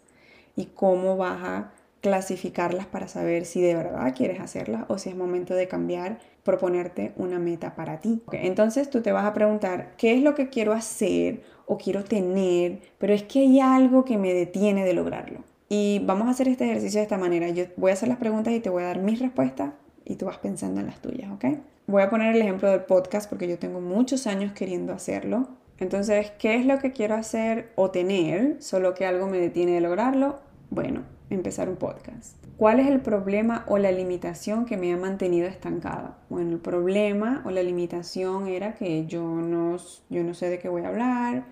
y 0.56 0.66
cómo 0.66 1.18
vas 1.18 1.42
a 1.42 1.72
clasificarlas 2.02 2.86
para 2.86 3.08
saber 3.08 3.46
si 3.46 3.62
de 3.62 3.76
verdad 3.76 4.14
quieres 4.16 4.40
hacerlas 4.40 4.86
o 4.88 4.98
si 4.98 5.10
es 5.10 5.16
momento 5.16 5.54
de 5.54 5.68
cambiar, 5.68 6.20
proponerte 6.44 7.14
una 7.18 7.40
meta 7.40 7.76
para 7.76 8.00
ti. 8.00 8.22
entonces 8.32 8.90
tú 8.90 9.02
te 9.02 9.12
vas 9.12 9.26
a 9.26 9.34
preguntar, 9.34 9.94
¿qué 9.98 10.14
es 10.14 10.24
lo 10.24 10.34
que 10.36 10.50
quiero 10.50 10.74
hacer 10.74 11.42
o 11.66 11.78
quiero 11.78 12.04
tener? 12.04 12.80
Pero 12.98 13.14
es 13.14 13.24
que 13.24 13.40
hay 13.40 13.60
algo 13.60 14.06
que 14.06 14.18
me 14.18 14.34
detiene 14.34 14.86
de 14.86 14.94
lograrlo. 14.94 15.44
Y 15.70 16.00
vamos 16.00 16.28
a 16.28 16.32
hacer 16.32 16.48
este 16.48 16.66
ejercicio 16.66 17.00
de 17.00 17.04
esta 17.04 17.20
manera. 17.20 17.48
Yo 17.50 17.66
voy 17.78 17.92
a 17.92 17.94
hacer 17.94 18.10
las 18.10 18.18
preguntas 18.18 18.54
y 18.54 18.60
te 18.60 18.72
voy 18.72 18.82
a 18.82 18.88
dar 18.88 19.00
mis 19.00 19.20
respuestas 19.20 19.74
y 20.04 20.16
tú 20.16 20.26
vas 20.26 20.40
pensando 20.40 20.82
en 20.82 20.88
las 20.88 21.00
tuyas, 21.00 21.32
¿ok? 21.32 21.46
Voy 21.86 22.02
a 22.02 22.10
poner 22.10 22.36
el 22.36 22.42
ejemplo 22.42 22.70
del 22.72 22.82
podcast 22.82 23.30
porque 23.30 23.48
yo 23.48 23.60
tengo 23.60 23.80
muchos 23.80 24.26
años 24.26 24.52
queriendo 24.54 24.94
hacerlo. 24.94 25.48
Entonces, 25.78 26.32
¿qué 26.40 26.56
es 26.56 26.66
lo 26.66 26.80
que 26.80 26.92
quiero 26.92 27.16
hacer 27.16 27.72
o 27.76 27.92
tener? 27.92 28.62
Solo 28.62 28.96
que 28.96 29.06
algo 29.06 29.28
me 29.28 29.38
detiene 29.38 29.74
de 29.74 29.82
lograrlo. 29.82 30.40
Bueno, 30.72 31.04
empezar 31.30 31.70
un 31.70 31.78
podcast. 31.78 32.36
¿Cuál 32.58 32.80
es 32.80 32.88
el 32.88 33.00
problema 33.00 33.64
o 33.68 33.78
la 33.78 33.92
limitación 33.92 34.66
que 34.66 34.76
me 34.76 34.92
ha 34.92 34.98
mantenido 34.98 35.48
estancada? 35.48 36.18
Bueno, 36.30 36.52
el 36.52 36.60
problema 36.60 37.44
o 37.46 37.52
la 37.52 37.64
limitación 37.64 38.48
era 38.48 38.74
que 38.74 39.06
yo 39.06 39.24
no, 39.24 39.78
yo 40.10 40.24
no 40.24 40.34
sé 40.34 40.50
de 40.50 40.60
qué 40.60 40.68
voy 40.68 40.82
a 40.82 40.90
hablar 40.90 41.46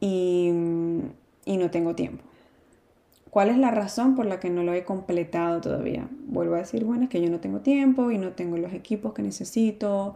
y, 0.00 0.50
y 1.44 1.56
no 1.58 1.70
tengo 1.70 1.94
tiempo. 1.94 2.24
¿Cuál 3.32 3.48
es 3.48 3.56
la 3.56 3.70
razón 3.70 4.14
por 4.14 4.26
la 4.26 4.40
que 4.40 4.50
no 4.50 4.62
lo 4.62 4.74
he 4.74 4.84
completado 4.84 5.62
todavía? 5.62 6.06
Vuelvo 6.26 6.54
a 6.54 6.58
decir, 6.58 6.84
bueno, 6.84 7.04
es 7.04 7.08
que 7.08 7.18
yo 7.18 7.30
no 7.30 7.40
tengo 7.40 7.60
tiempo 7.60 8.10
y 8.10 8.18
no 8.18 8.32
tengo 8.32 8.58
los 8.58 8.74
equipos 8.74 9.14
que 9.14 9.22
necesito. 9.22 10.14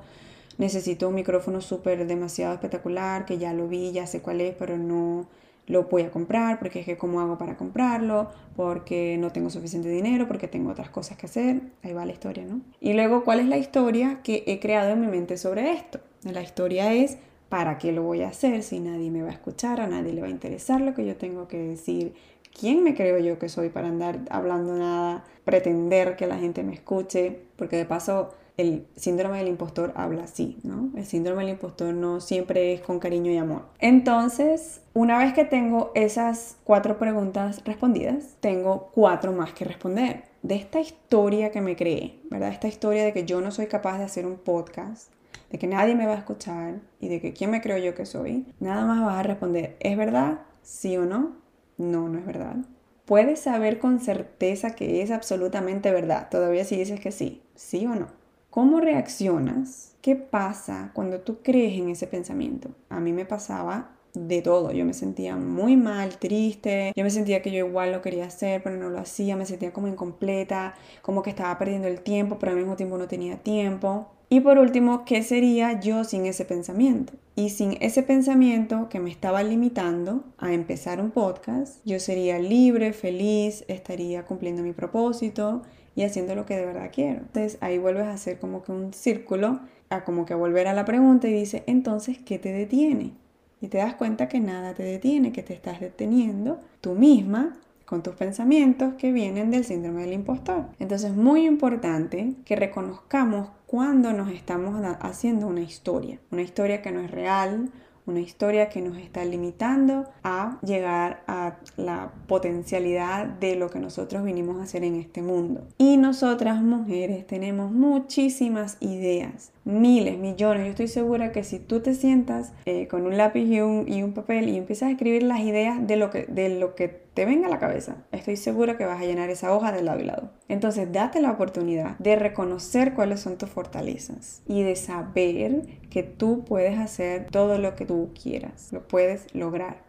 Necesito 0.59 1.09
un 1.09 1.15
micrófono 1.15 1.63
súper 1.63 2.07
demasiado 2.07 2.53
espectacular, 2.53 3.25
que 3.25 3.39
ya 3.39 3.55
lo 3.55 3.69
vi, 3.69 3.91
ya 3.91 4.07
sé 4.07 4.21
cuál 4.21 4.43
es, 4.43 4.55
pero 4.55 4.77
no 4.77 5.27
lo 5.67 5.85
voy 5.85 6.03
a 6.03 6.11
comprar, 6.11 6.59
porque 6.59 6.81
es 6.81 6.85
que 6.85 6.99
cómo 6.99 7.23
hago 7.23 7.39
para 7.39 7.57
comprarlo, 7.57 8.29
porque 8.55 9.17
no 9.19 9.33
tengo 9.33 9.49
suficiente 9.49 9.89
dinero, 9.89 10.29
porque 10.29 10.47
tengo 10.47 10.71
otras 10.71 10.91
cosas 10.91 11.17
que 11.17 11.25
hacer. 11.25 11.63
Ahí 11.83 11.95
va 11.95 12.05
la 12.05 12.13
historia, 12.13 12.45
¿no? 12.45 12.61
Y 12.83 12.93
luego, 12.93 13.25
¿cuál 13.25 13.41
es 13.41 13.47
la 13.47 13.57
historia 13.57 14.21
que 14.23 14.45
he 14.47 14.61
creado 14.61 14.91
en 14.91 15.01
mi 15.01 15.07
mente 15.07 15.39
sobre 15.39 15.73
esto? 15.73 16.01
La 16.23 16.43
historia 16.43 16.93
es, 16.93 17.17
¿para 17.49 17.79
qué 17.79 17.93
lo 17.93 18.03
voy 18.03 18.21
a 18.21 18.29
hacer 18.29 18.63
si 18.63 18.79
nadie 18.79 19.11
me 19.11 19.23
va 19.23 19.31
a 19.31 19.33
escuchar, 19.33 19.81
a 19.81 19.87
nadie 19.87 20.13
le 20.13 20.21
va 20.21 20.27
a 20.27 20.31
interesar 20.31 20.83
lo 20.83 20.93
que 20.93 21.07
yo 21.07 21.17
tengo 21.17 21.49
que 21.49 21.57
decir? 21.57 22.13
¿Quién 22.59 22.83
me 22.83 22.95
creo 22.95 23.19
yo 23.19 23.39
que 23.39 23.49
soy 23.49 23.69
para 23.69 23.89
andar 23.89 24.21
hablando 24.31 24.77
nada, 24.77 25.25
pretender 25.45 26.17
que 26.17 26.27
la 26.27 26.39
gente 26.39 26.63
me 26.63 26.75
escuche? 26.75 27.41
Porque 27.57 27.77
de 27.77 27.85
paso 27.85 28.35
el 28.57 28.87
síndrome 28.97 29.39
del 29.39 29.49
impostor 29.49 29.93
habla 29.97 30.25
así, 30.25 30.59
¿no? 30.63 30.91
El 30.97 31.05
síndrome 31.05 31.43
del 31.43 31.53
impostor 31.53 31.93
no 31.93 32.21
siempre 32.21 32.73
es 32.73 32.81
con 32.81 32.99
cariño 32.99 33.31
y 33.31 33.37
amor. 33.37 33.67
Entonces, 33.79 34.81
una 34.95 35.19
vez 35.19 35.35
que 35.35 35.45
tengo 35.45 35.93
esas 35.95 36.57
cuatro 36.65 36.99
preguntas 36.99 37.63
respondidas, 37.65 38.37
tengo 38.41 38.91
cuatro 38.95 39.33
más 39.33 39.53
que 39.53 39.67
responder. 39.67 40.25
De 40.43 40.55
esta 40.55 40.81
historia 40.81 41.51
que 41.51 41.61
me 41.61 41.77
creé, 41.77 42.21
¿verdad? 42.31 42.51
Esta 42.51 42.69
historia 42.69 43.05
de 43.05 43.13
que 43.13 43.25
yo 43.25 43.41
no 43.41 43.51
soy 43.51 43.67
capaz 43.67 43.99
de 43.99 44.05
hacer 44.05 44.25
un 44.25 44.37
podcast, 44.37 45.13
de 45.51 45.59
que 45.59 45.67
nadie 45.67 45.95
me 45.95 46.07
va 46.07 46.15
a 46.15 46.19
escuchar 46.19 46.81
y 46.99 47.09
de 47.09 47.21
que 47.21 47.33
quién 47.35 47.51
me 47.51 47.61
creo 47.61 47.77
yo 47.79 47.95
que 47.95 48.07
soy, 48.07 48.47
nada 48.59 48.87
más 48.87 49.05
vas 49.05 49.19
a 49.19 49.23
responder, 49.23 49.77
¿es 49.81 49.97
verdad? 49.97 50.41
¿Sí 50.63 50.97
o 50.97 51.05
no? 51.05 51.46
No, 51.79 52.09
no 52.09 52.19
es 52.19 52.27
verdad. 52.27 52.57
Puedes 53.05 53.41
saber 53.41 53.79
con 53.79 54.01
certeza 54.01 54.75
que 54.75 55.03
es 55.03 55.11
absolutamente 55.11 55.93
verdad, 55.93 56.29
todavía 56.31 56.65
si 56.65 56.77
dices 56.77 57.01
que 57.01 57.13
sí, 57.13 57.43
sí 57.55 57.87
o 57.87 57.95
no. 57.95 58.09
¿Cómo 58.51 58.81
reaccionas? 58.81 59.95
¿Qué 60.01 60.17
pasa 60.17 60.91
cuando 60.95 61.21
tú 61.21 61.39
crees 61.43 61.79
en 61.79 61.91
ese 61.91 62.07
pensamiento? 62.07 62.71
A 62.89 63.01
mí 63.01 63.13
me 63.13 63.27
pasaba 63.27 63.91
de 64.15 64.41
todo. 64.43 64.73
Yo 64.73 64.85
me 64.85 64.95
sentía 64.95 65.37
muy 65.37 65.77
mal, 65.77 66.19
triste. 66.19 66.93
Yo 66.97 67.05
me 67.05 67.11
sentía 67.11 67.43
que 67.43 67.51
yo 67.51 67.67
igual 67.67 67.93
lo 67.93 68.03
quería 68.03 68.25
hacer, 68.27 68.63
pero 68.63 68.77
no 68.77 68.89
lo 68.89 68.99
hacía. 68.99 69.37
Me 69.37 69.47
sentía 69.47 69.73
como 69.73 69.89
incompleta, 69.89 70.75
como 71.03 71.23
que 71.23 71.31
estaba 71.31 71.59
perdiendo 71.59 71.87
el 71.89 72.01
tiempo, 72.01 72.39
pero 72.39 72.53
al 72.53 72.59
mismo 72.59 72.77
tiempo 72.77 72.97
no 72.99 73.09
tenía 73.09 73.37
tiempo. 73.37 74.09
Y 74.29 74.41
por 74.41 74.59
último, 74.59 75.05
¿qué 75.05 75.23
sería 75.23 75.79
yo 75.79 76.03
sin 76.03 76.27
ese 76.27 76.45
pensamiento? 76.45 77.13
Y 77.37 77.51
sin 77.51 77.77
ese 77.81 78.03
pensamiento 78.03 78.89
que 78.89 78.99
me 78.99 79.11
estaba 79.11 79.45
limitando 79.45 80.25
a 80.39 80.53
empezar 80.53 81.01
un 81.01 81.13
podcast, 81.13 81.79
yo 81.85 82.01
sería 82.01 82.41
libre, 82.41 82.93
feliz, 82.93 83.65
estaría 83.69 84.25
cumpliendo 84.25 84.63
mi 84.63 84.73
propósito 84.73 85.63
y 85.95 86.03
haciendo 86.03 86.35
lo 86.35 86.45
que 86.45 86.57
de 86.57 86.67
verdad 86.67 86.91
quiero. 86.93 87.21
Entonces 87.21 87.59
ahí 87.61 87.79
vuelves 87.79 88.05
a 88.05 88.15
hacer 88.15 88.41
como 88.41 88.65
que 88.65 88.73
un 88.73 88.93
círculo, 88.93 89.61
a 89.91 90.05
como 90.05 90.27
que 90.27 90.35
volver 90.35 90.67
a 90.67 90.75
la 90.75 90.85
pregunta 90.85 91.29
y 91.29 91.33
dice, 91.33 91.63
entonces, 91.69 92.19
¿qué 92.19 92.41
te 92.41 92.53
detiene? 92.53 93.13
Y 93.61 93.69
te 93.69 93.79
das 93.79 93.95
cuenta 93.95 94.29
que 94.29 94.41
nada 94.41 94.75
te 94.75 94.83
detiene, 94.83 95.31
que 95.31 95.45
te 95.45 95.55
estás 95.55 95.79
deteniendo 95.79 96.61
tú 96.81 96.95
misma 96.95 97.57
con 97.85 98.03
tus 98.03 98.15
pensamientos 98.17 98.95
que 98.95 99.13
vienen 99.13 99.53
del 99.53 99.65
síndrome 99.65 100.03
del 100.03 100.13
impostor. 100.13 100.67
Entonces 100.81 101.13
es 101.13 101.17
muy 101.17 101.47
importante 101.47 102.35
que 102.45 102.57
reconozcamos 102.57 103.49
cuando 103.67 104.13
nos 104.13 104.31
estamos 104.31 104.81
haciendo 105.01 105.47
una 105.47 105.61
historia, 105.61 106.19
una 106.31 106.43
historia 106.43 106.83
que 106.83 106.93
no 106.93 107.01
es 107.01 107.11
real, 107.11 107.71
una 108.07 108.21
historia 108.21 108.69
que 108.69 108.81
nos 108.81 108.97
está 108.99 109.25
limitando 109.25 110.07
a 110.23 110.59
llegar 110.63 111.25
a 111.27 111.57
la 111.77 112.13
potencialidad 112.29 113.27
de 113.27 113.57
lo 113.57 113.69
que 113.69 113.81
nosotros 113.81 114.23
vinimos 114.23 114.61
a 114.61 114.63
hacer 114.63 114.85
en 114.85 114.95
este 114.95 115.23
mundo. 115.23 115.67
Y 115.77 115.97
nosotras 115.97 116.63
mujeres 116.63 117.27
tenemos 117.27 117.73
muchísimas 117.73 118.77
ideas, 118.81 119.51
miles, 119.65 120.19
millones. 120.19 120.65
Yo 120.65 120.71
estoy 120.71 120.89
segura 120.89 121.33
que 121.33 121.43
si 121.43 121.59
tú 121.59 121.81
te 121.81 121.95
sientas 121.95 122.53
eh, 122.65 122.87
con 122.87 123.07
un 123.07 123.17
lápiz 123.17 123.45
y 123.45 123.61
un, 123.61 123.87
y 123.89 124.03
un, 124.05 124.13
papel 124.13 124.49
y 124.49 124.57
empiezas 124.57 124.89
a 124.89 124.93
escribir 124.93 125.25
las 125.25 125.41
ideas 125.41 125.85
de 125.85 125.97
lo, 125.97 126.11
que, 126.11 126.27
de 126.27 126.49
lo 126.61 126.77
que 126.77 127.06
te 127.17 127.25
venga 127.25 127.47
a 127.47 127.51
la 127.51 127.59
cabeza, 127.59 128.05
estoy 128.13 128.37
segura 128.37 128.77
que 128.77 128.85
vas 128.85 129.01
a 129.01 129.07
llenar 129.07 129.31
esa 129.31 129.55
hoja 129.57 129.73
de 129.73 129.83
lado 129.83 130.01
y 130.01 130.05
lado. 130.05 130.33
Entonces, 130.49 130.93
date 130.93 131.23
la 131.23 131.31
oportunidad 131.31 131.97
de 131.99 132.15
reconocer 132.15 132.93
cuáles 132.93 133.21
son 133.21 133.39
tus 133.39 133.49
fortalezas 133.49 134.43
y 134.47 134.63
de 134.63 134.77
saber 134.77 135.63
que 135.89 136.03
tú 136.03 136.45
puedes 136.45 136.79
hacer 136.79 137.29
todo 137.31 137.57
lo 137.57 137.75
que 137.75 137.87
tú 137.87 138.11
quieras, 138.23 138.71
lo 138.71 138.87
puedes 138.87 139.35
lograr. 139.35 139.83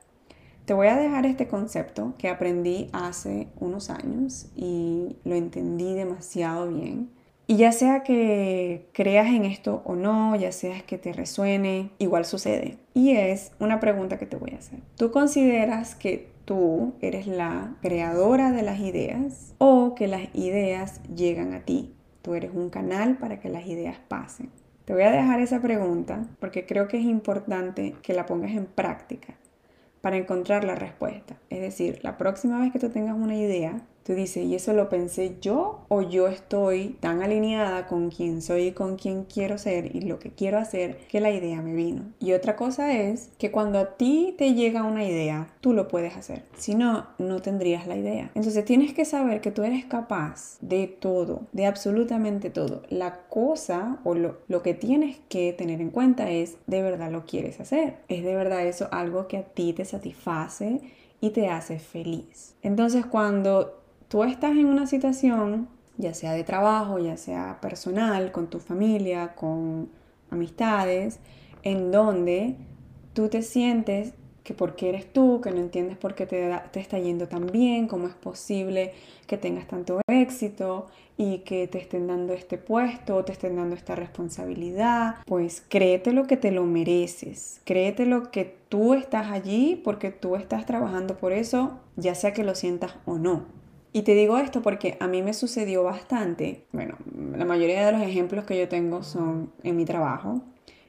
Te 0.63 0.73
voy 0.73 0.87
a 0.87 0.95
dejar 0.95 1.25
este 1.25 1.49
concepto 1.49 2.13
que 2.17 2.29
aprendí 2.29 2.87
hace 2.93 3.49
unos 3.59 3.89
años 3.89 4.47
y 4.55 5.17
lo 5.25 5.35
entendí 5.35 5.95
demasiado 5.95 6.69
bien 6.69 7.09
y 7.45 7.57
ya 7.57 7.73
sea 7.73 8.03
que 8.03 8.87
creas 8.93 9.27
en 9.27 9.43
esto 9.43 9.81
o 9.85 9.95
no, 9.95 10.35
ya 10.37 10.53
sea 10.53 10.81
que 10.81 10.97
te 10.97 11.13
resuene, 11.13 11.91
igual 11.97 12.25
sucede. 12.25 12.77
Y 12.93 13.11
es 13.11 13.51
una 13.59 13.79
pregunta 13.79 14.17
que 14.17 14.25
te 14.25 14.35
voy 14.35 14.51
a 14.51 14.57
hacer. 14.57 14.79
¿Tú 14.97 15.11
consideras 15.11 15.95
que 15.95 16.36
tú 16.47 16.95
eres 17.01 17.27
la 17.27 17.75
creadora 17.81 18.53
de 18.53 18.61
las 18.61 18.79
ideas 18.79 19.53
o 19.57 19.95
que 19.95 20.07
las 20.07 20.33
ideas 20.33 21.01
llegan 21.13 21.53
a 21.53 21.65
ti? 21.65 21.93
Tú 22.21 22.35
eres 22.35 22.51
un 22.53 22.69
canal 22.69 23.17
para 23.17 23.41
que 23.41 23.49
las 23.49 23.67
ideas 23.67 23.97
pasen. 24.07 24.49
Te 24.85 24.93
voy 24.93 25.03
a 25.03 25.11
dejar 25.11 25.41
esa 25.41 25.61
pregunta 25.61 26.25
porque 26.39 26.65
creo 26.65 26.87
que 26.87 26.99
es 26.99 27.03
importante 27.03 27.95
que 28.01 28.13
la 28.13 28.25
pongas 28.25 28.51
en 28.51 28.65
práctica 28.65 29.35
para 29.99 30.15
encontrar 30.15 30.63
la 30.63 30.75
respuesta. 30.75 31.35
Es 31.49 31.59
decir, 31.59 31.99
la 32.01 32.17
próxima 32.17 32.61
vez 32.61 32.71
que 32.71 32.79
tú 32.79 32.89
tengas 32.89 33.17
una 33.17 33.35
idea, 33.35 33.81
Tú 34.07 34.13
dices, 34.13 34.45
¿y 34.45 34.55
eso 34.55 34.71
lo 34.71 34.87
pensé 34.87 35.35
yo 35.41 35.81
o 35.89 36.01
yo 36.01 36.29
estoy 36.29 36.95
tan 37.01 37.21
alineada 37.21 37.87
con 37.87 38.09
quien 38.09 38.41
soy 38.41 38.67
y 38.67 38.71
con 38.71 38.95
quien 38.95 39.25
quiero 39.25 39.57
ser 39.57 39.93
y 39.93 39.99
lo 39.99 40.17
que 40.17 40.31
quiero 40.31 40.59
hacer 40.59 40.97
que 41.09 41.19
la 41.19 41.29
idea 41.29 41.61
me 41.61 41.73
vino? 41.73 42.03
Y 42.21 42.31
otra 42.31 42.55
cosa 42.55 42.93
es 42.93 43.31
que 43.37 43.51
cuando 43.51 43.79
a 43.79 43.97
ti 43.97 44.33
te 44.37 44.53
llega 44.53 44.83
una 44.83 45.03
idea, 45.03 45.49
tú 45.59 45.73
lo 45.73 45.89
puedes 45.89 46.15
hacer. 46.15 46.43
Si 46.55 46.73
no, 46.73 47.05
no 47.17 47.41
tendrías 47.41 47.85
la 47.85 47.97
idea. 47.97 48.31
Entonces 48.33 48.63
tienes 48.63 48.93
que 48.93 49.03
saber 49.03 49.41
que 49.41 49.51
tú 49.51 49.63
eres 49.63 49.83
capaz 49.83 50.57
de 50.61 50.87
todo, 50.87 51.41
de 51.51 51.65
absolutamente 51.65 52.49
todo. 52.49 52.83
La 52.87 53.25
cosa 53.27 53.99
o 54.05 54.15
lo, 54.15 54.37
lo 54.47 54.61
que 54.61 54.73
tienes 54.73 55.17
que 55.27 55.51
tener 55.51 55.81
en 55.81 55.89
cuenta 55.89 56.31
es, 56.31 56.55
¿de 56.65 56.81
verdad 56.81 57.11
lo 57.11 57.25
quieres 57.25 57.59
hacer? 57.59 57.97
¿Es 58.07 58.23
de 58.23 58.35
verdad 58.35 58.65
eso 58.65 58.87
algo 58.93 59.27
que 59.27 59.35
a 59.35 59.43
ti 59.43 59.73
te 59.73 59.83
satisface? 59.83 60.79
y 61.19 61.31
te 61.31 61.49
hace 61.49 61.79
feliz. 61.79 62.53
Entonces 62.61 63.03
cuando 63.05 63.77
tú 64.07 64.23
estás 64.23 64.51
en 64.51 64.65
una 64.65 64.87
situación, 64.87 65.67
ya 65.97 66.13
sea 66.13 66.33
de 66.33 66.43
trabajo, 66.43 66.99
ya 66.99 67.17
sea 67.17 67.59
personal, 67.61 68.31
con 68.31 68.47
tu 68.47 68.59
familia, 68.59 69.35
con 69.35 69.89
amistades, 70.29 71.19
en 71.63 71.91
donde 71.91 72.55
tú 73.13 73.29
te 73.29 73.41
sientes 73.41 74.13
que 74.47 74.53
porque 74.53 74.87
eres 74.87 75.11
tú, 75.11 75.41
que 75.41 75.51
no 75.51 75.57
entiendes 75.57 75.97
por 75.97 76.15
qué 76.15 76.25
te, 76.25 76.57
te, 76.71 76.79
está 76.79 76.97
yendo 76.99 77.27
tan 77.27 77.47
bien, 77.47 77.89
cómo 77.89 78.07
es 78.07 78.13
posible 78.13 78.93
que 79.27 79.37
tengas 79.37 79.67
tanto 79.67 79.99
éxito 80.07 80.87
y 81.17 81.39
que 81.39 81.67
te 81.67 81.79
estén 81.79 82.07
dando 82.07 82.31
este 82.31 82.57
puesto, 82.57 83.25
te 83.25 83.33
estén 83.33 83.57
dando 83.57 83.75
esta 83.75 83.95
responsabilidad, 83.95 85.15
pues 85.25 85.61
créete 85.67 86.13
lo 86.13 86.27
que 86.27 86.37
te 86.37 86.51
lo 86.51 86.63
mereces, 86.63 87.59
créete 87.65 88.05
lo 88.05 88.31
que 88.31 88.55
tú 88.69 88.93
estás 88.93 89.31
allí 89.31 89.81
porque 89.83 90.11
tú 90.11 90.37
estás 90.37 90.65
trabajando 90.65 91.17
por 91.17 91.33
eso, 91.33 91.79
ya 91.97 92.15
sea 92.15 92.31
que 92.31 92.45
lo 92.45 92.55
sientas 92.55 92.95
o 93.05 93.17
no. 93.17 93.57
Y 93.97 94.03
te 94.03 94.13
digo 94.13 94.37
esto 94.37 94.61
porque 94.61 94.95
a 94.99 95.07
mí 95.07 95.23
me 95.23 95.33
sucedió 95.33 95.81
bastante. 95.81 96.65
Bueno, 96.71 96.97
la 97.35 97.45
mayoría 97.45 97.83
de 97.83 97.91
los 97.91 98.03
ejemplos 98.03 98.45
que 98.45 98.55
yo 98.55 98.69
tengo 98.69 99.01
son 99.01 99.51
en 99.63 99.75
mi 99.75 99.85
trabajo. 99.85 100.43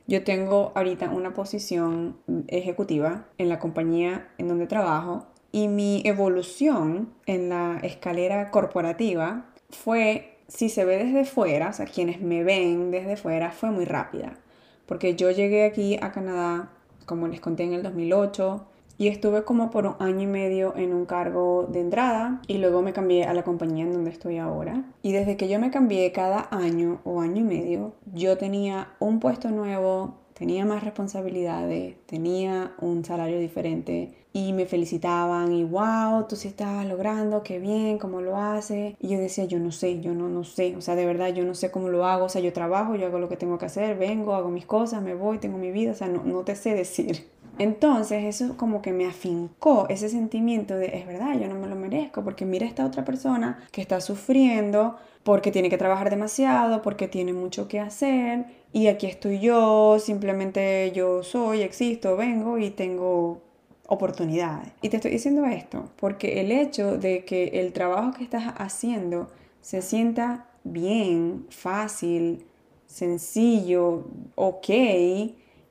Yo 0.06 0.24
tengo 0.24 0.72
ahorita 0.74 1.08
una 1.08 1.32
posición 1.32 2.18
ejecutiva 2.48 3.24
en 3.38 3.48
la 3.48 3.60
compañía 3.60 4.28
en 4.36 4.48
donde 4.48 4.66
trabajo 4.66 5.24
y 5.52 5.68
mi 5.68 6.02
evolución 6.04 7.08
en 7.24 7.48
la 7.48 7.78
escalera 7.82 8.50
corporativa 8.50 9.46
fue, 9.70 10.36
si 10.46 10.68
se 10.68 10.84
ve 10.84 11.02
desde 11.02 11.24
fuera, 11.24 11.70
o 11.70 11.72
sea, 11.72 11.86
quienes 11.86 12.20
me 12.20 12.44
ven 12.44 12.90
desde 12.90 13.16
fuera, 13.16 13.52
fue 13.52 13.70
muy 13.70 13.86
rápida. 13.86 14.36
Porque 14.84 15.14
yo 15.16 15.30
llegué 15.30 15.64
aquí 15.64 15.96
a 16.02 16.12
Canadá, 16.12 16.72
como 17.06 17.26
les 17.26 17.40
conté 17.40 17.62
en 17.62 17.72
el 17.72 17.82
2008, 17.82 18.66
y 18.98 19.06
estuve 19.06 19.44
como 19.44 19.70
por 19.70 19.86
un 19.86 19.94
año 20.00 20.22
y 20.22 20.26
medio 20.26 20.76
en 20.76 20.92
un 20.92 21.06
cargo 21.06 21.68
de 21.70 21.80
entrada 21.80 22.42
y 22.48 22.58
luego 22.58 22.82
me 22.82 22.92
cambié 22.92 23.24
a 23.24 23.32
la 23.32 23.44
compañía 23.44 23.84
en 23.84 23.92
donde 23.92 24.10
estoy 24.10 24.38
ahora. 24.38 24.84
Y 25.02 25.12
desde 25.12 25.36
que 25.36 25.48
yo 25.48 25.60
me 25.60 25.70
cambié 25.70 26.10
cada 26.12 26.48
año 26.50 27.00
o 27.04 27.20
año 27.20 27.40
y 27.40 27.44
medio, 27.44 27.94
yo 28.12 28.36
tenía 28.36 28.88
un 28.98 29.20
puesto 29.20 29.50
nuevo, 29.50 30.16
tenía 30.34 30.64
más 30.64 30.82
responsabilidades, 30.82 31.94
tenía 32.06 32.72
un 32.80 33.04
salario 33.04 33.38
diferente 33.38 34.14
y 34.32 34.52
me 34.52 34.66
felicitaban 34.66 35.52
y 35.52 35.64
wow, 35.64 36.26
tú 36.28 36.36
sí 36.36 36.48
estás 36.48 36.86
logrando, 36.86 37.42
qué 37.42 37.58
bien, 37.58 37.98
cómo 37.98 38.20
lo 38.20 38.36
haces. 38.36 38.94
Y 39.00 39.08
yo 39.08 39.18
decía, 39.18 39.44
yo 39.44 39.58
no 39.58 39.72
sé, 39.72 40.00
yo 40.00 40.12
no, 40.14 40.28
no 40.28 40.44
sé, 40.44 40.76
o 40.76 40.80
sea, 40.80 40.96
de 40.96 41.06
verdad 41.06 41.32
yo 41.32 41.44
no 41.44 41.54
sé 41.54 41.70
cómo 41.70 41.88
lo 41.88 42.04
hago, 42.04 42.26
o 42.26 42.28
sea, 42.28 42.42
yo 42.42 42.52
trabajo, 42.52 42.96
yo 42.96 43.06
hago 43.06 43.18
lo 43.18 43.28
que 43.28 43.36
tengo 43.36 43.58
que 43.58 43.66
hacer, 43.66 43.96
vengo, 43.96 44.34
hago 44.34 44.50
mis 44.50 44.66
cosas, 44.66 45.02
me 45.02 45.14
voy, 45.14 45.38
tengo 45.38 45.58
mi 45.58 45.70
vida, 45.70 45.92
o 45.92 45.94
sea, 45.94 46.08
no, 46.08 46.22
no 46.24 46.42
te 46.42 46.56
sé 46.56 46.74
decir. 46.74 47.28
Entonces 47.58 48.24
eso 48.24 48.56
como 48.56 48.82
que 48.82 48.92
me 48.92 49.06
afincó 49.06 49.86
ese 49.88 50.08
sentimiento 50.08 50.76
de, 50.76 50.98
es 50.98 51.06
verdad, 51.06 51.38
yo 51.38 51.48
no 51.48 51.54
me 51.56 51.66
lo 51.66 51.76
merezco, 51.76 52.22
porque 52.24 52.44
mira 52.44 52.66
esta 52.66 52.84
otra 52.84 53.04
persona 53.04 53.58
que 53.72 53.80
está 53.80 54.00
sufriendo 54.00 54.96
porque 55.22 55.50
tiene 55.50 55.68
que 55.68 55.78
trabajar 55.78 56.10
demasiado, 56.10 56.80
porque 56.82 57.08
tiene 57.08 57.32
mucho 57.32 57.68
que 57.68 57.80
hacer, 57.80 58.46
y 58.72 58.86
aquí 58.86 59.06
estoy 59.06 59.40
yo, 59.40 59.98
simplemente 59.98 60.92
yo 60.94 61.22
soy, 61.22 61.62
existo, 61.62 62.16
vengo 62.16 62.58
y 62.58 62.70
tengo 62.70 63.42
oportunidades. 63.86 64.72
Y 64.82 64.90
te 64.90 64.96
estoy 64.96 65.12
diciendo 65.12 65.44
esto 65.46 65.90
porque 65.96 66.40
el 66.40 66.52
hecho 66.52 66.98
de 66.98 67.24
que 67.24 67.60
el 67.60 67.72
trabajo 67.72 68.12
que 68.12 68.24
estás 68.24 68.54
haciendo 68.58 69.30
se 69.60 69.82
sienta 69.82 70.46
bien, 70.64 71.46
fácil, 71.50 72.44
sencillo, 72.86 74.04
ok, 74.34 74.68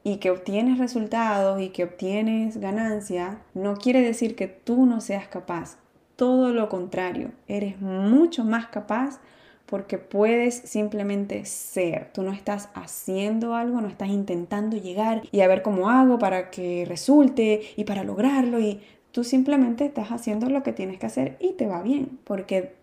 y 0.08 0.20
que 0.20 0.32
obtienes 0.32 0.78
resultados 0.78 1.62
y 1.62 1.68
que 1.68 1.84
obtienes 1.84 2.56
ganancia, 2.62 3.42
no 3.54 3.76
quiere 3.76 4.00
decir 4.00 4.38
que 4.38 4.48
tú 4.48 4.86
no 4.86 5.02
seas 5.02 5.28
capaz. 5.28 5.80
Todo 6.16 6.54
lo 6.54 6.70
contrario, 6.70 7.32
eres 7.50 7.82
mucho 7.82 8.46
más 8.46 8.68
capaz 8.68 9.20
porque 9.66 9.98
puedes 9.98 10.56
simplemente 10.56 11.44
ser. 11.44 12.10
Tú 12.14 12.24
no 12.24 12.32
estás 12.32 12.70
haciendo 12.74 13.54
algo, 13.54 13.82
no 13.82 13.90
estás 13.90 14.08
intentando 14.08 14.78
llegar 14.78 15.24
y 15.30 15.42
a 15.42 15.48
ver 15.50 15.62
cómo 15.62 15.90
hago 15.90 16.18
para 16.18 16.52
que 16.52 16.86
resulte 16.88 17.64
y 17.76 17.84
para 17.84 18.06
lograrlo 18.06 18.62
y 18.62 18.80
tú 19.12 19.26
simplemente 19.26 19.84
estás 19.84 20.08
haciendo 20.08 20.50
lo 20.50 20.64
que 20.64 20.72
tienes 20.72 21.00
que 21.00 21.08
hacer 21.08 21.36
y 21.42 21.52
te 21.52 21.68
va 21.68 21.82
bien. 21.82 22.18
Porque 22.24 22.76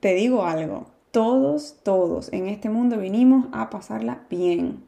te 0.00 0.14
digo 0.14 0.46
algo, 0.46 0.86
todos, 1.10 1.80
todos 1.82 2.32
en 2.32 2.46
este 2.48 2.70
mundo 2.70 2.96
vinimos 2.96 3.48
a 3.52 3.68
pasarla 3.68 4.22
bien. 4.30 4.84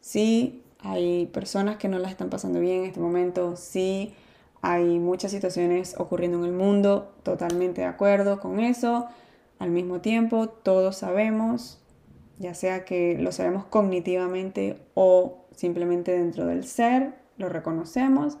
Sí, 0.00 0.62
hay 0.80 1.26
personas 1.26 1.76
que 1.76 1.88
no 1.88 1.98
las 1.98 2.10
están 2.10 2.30
pasando 2.30 2.60
bien 2.60 2.80
en 2.80 2.86
este 2.86 3.00
momento, 3.00 3.56
sí, 3.56 4.14
hay 4.62 4.98
muchas 4.98 5.30
situaciones 5.30 5.94
ocurriendo 5.98 6.38
en 6.38 6.44
el 6.44 6.52
mundo, 6.52 7.14
totalmente 7.22 7.82
de 7.82 7.86
acuerdo 7.86 8.40
con 8.40 8.60
eso. 8.60 9.06
Al 9.58 9.70
mismo 9.70 10.00
tiempo, 10.00 10.48
todos 10.48 10.96
sabemos, 10.96 11.78
ya 12.38 12.54
sea 12.54 12.84
que 12.84 13.16
lo 13.18 13.32
sabemos 13.32 13.64
cognitivamente 13.64 14.80
o 14.94 15.46
simplemente 15.54 16.12
dentro 16.12 16.46
del 16.46 16.66
ser, 16.66 17.14
lo 17.38 17.48
reconocemos, 17.48 18.38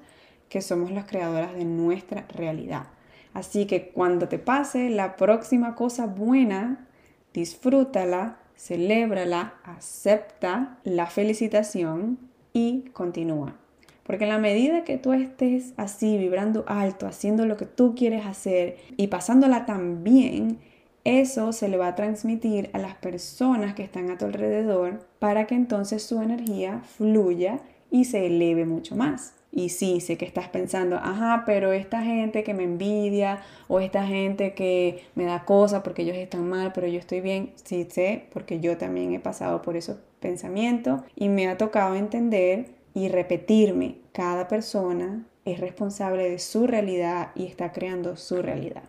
que 0.48 0.62
somos 0.62 0.90
las 0.90 1.06
creadoras 1.06 1.54
de 1.54 1.64
nuestra 1.64 2.26
realidad. 2.28 2.88
Así 3.32 3.66
que 3.66 3.90
cuando 3.90 4.28
te 4.28 4.38
pase 4.38 4.90
la 4.90 5.16
próxima 5.16 5.74
cosa 5.74 6.06
buena, 6.06 6.86
disfrútala, 7.34 8.38
celébrala, 8.56 9.54
acepta 9.64 10.78
la 10.84 11.06
felicitación 11.06 12.18
y 12.56 12.84
continúa. 12.94 13.54
Porque 14.02 14.24
en 14.24 14.30
la 14.30 14.38
medida 14.38 14.82
que 14.82 14.96
tú 14.96 15.12
estés 15.12 15.74
así, 15.76 16.16
vibrando 16.16 16.64
alto, 16.66 17.06
haciendo 17.06 17.44
lo 17.44 17.58
que 17.58 17.66
tú 17.66 17.94
quieres 17.94 18.24
hacer 18.24 18.78
y 18.96 19.08
pasándola 19.08 19.66
tan 19.66 20.02
bien, 20.02 20.58
eso 21.04 21.52
se 21.52 21.68
le 21.68 21.76
va 21.76 21.88
a 21.88 21.94
transmitir 21.94 22.70
a 22.72 22.78
las 22.78 22.94
personas 22.94 23.74
que 23.74 23.82
están 23.82 24.10
a 24.10 24.16
tu 24.16 24.24
alrededor 24.24 25.06
para 25.18 25.46
que 25.46 25.54
entonces 25.54 26.02
su 26.02 26.22
energía 26.22 26.80
fluya 26.96 27.60
y 27.90 28.06
se 28.06 28.24
eleve 28.24 28.64
mucho 28.64 28.96
más. 28.96 29.35
Y 29.50 29.70
sí, 29.70 30.00
sé 30.00 30.18
que 30.18 30.24
estás 30.24 30.48
pensando, 30.48 30.96
ajá, 30.96 31.44
pero 31.46 31.72
esta 31.72 32.02
gente 32.02 32.44
que 32.44 32.52
me 32.52 32.64
envidia 32.64 33.40
o 33.68 33.80
esta 33.80 34.06
gente 34.06 34.54
que 34.54 35.04
me 35.14 35.24
da 35.24 35.44
cosas 35.44 35.82
porque 35.82 36.02
ellos 36.02 36.16
están 36.16 36.48
mal, 36.48 36.72
pero 36.74 36.86
yo 36.86 36.98
estoy 36.98 37.20
bien, 37.20 37.52
sí 37.64 37.86
sé, 37.90 38.26
porque 38.32 38.60
yo 38.60 38.76
también 38.76 39.14
he 39.14 39.20
pasado 39.20 39.62
por 39.62 39.76
esos 39.76 39.96
pensamientos 40.20 41.00
y 41.14 41.28
me 41.28 41.48
ha 41.48 41.56
tocado 41.56 41.94
entender 41.94 42.66
y 42.92 43.08
repetirme, 43.08 43.96
cada 44.12 44.48
persona 44.48 45.24
es 45.44 45.60
responsable 45.60 46.28
de 46.28 46.38
su 46.38 46.66
realidad 46.66 47.30
y 47.34 47.46
está 47.46 47.72
creando 47.72 48.16
su 48.16 48.42
realidad. 48.42 48.82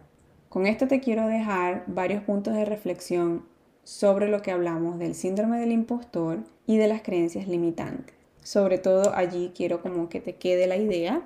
Con 0.49 0.65
esto 0.65 0.87
te 0.87 0.99
quiero 0.99 1.27
dejar 1.27 1.83
varios 1.87 2.23
puntos 2.23 2.55
de 2.55 2.65
reflexión 2.65 3.45
sobre 3.83 4.27
lo 4.27 4.41
que 4.41 4.51
hablamos 4.51 4.97
del 4.97 5.13
síndrome 5.13 5.59
del 5.59 5.71
impostor 5.71 6.39
y 6.65 6.77
de 6.77 6.87
las 6.87 7.03
creencias 7.03 7.47
limitantes. 7.47 8.16
Sobre 8.47 8.77
todo 8.77 9.13
allí 9.13 9.51
quiero 9.53 9.81
como 9.81 10.07
que 10.07 10.21
te 10.21 10.35
quede 10.37 10.67
la 10.67 10.77
idea 10.77 11.21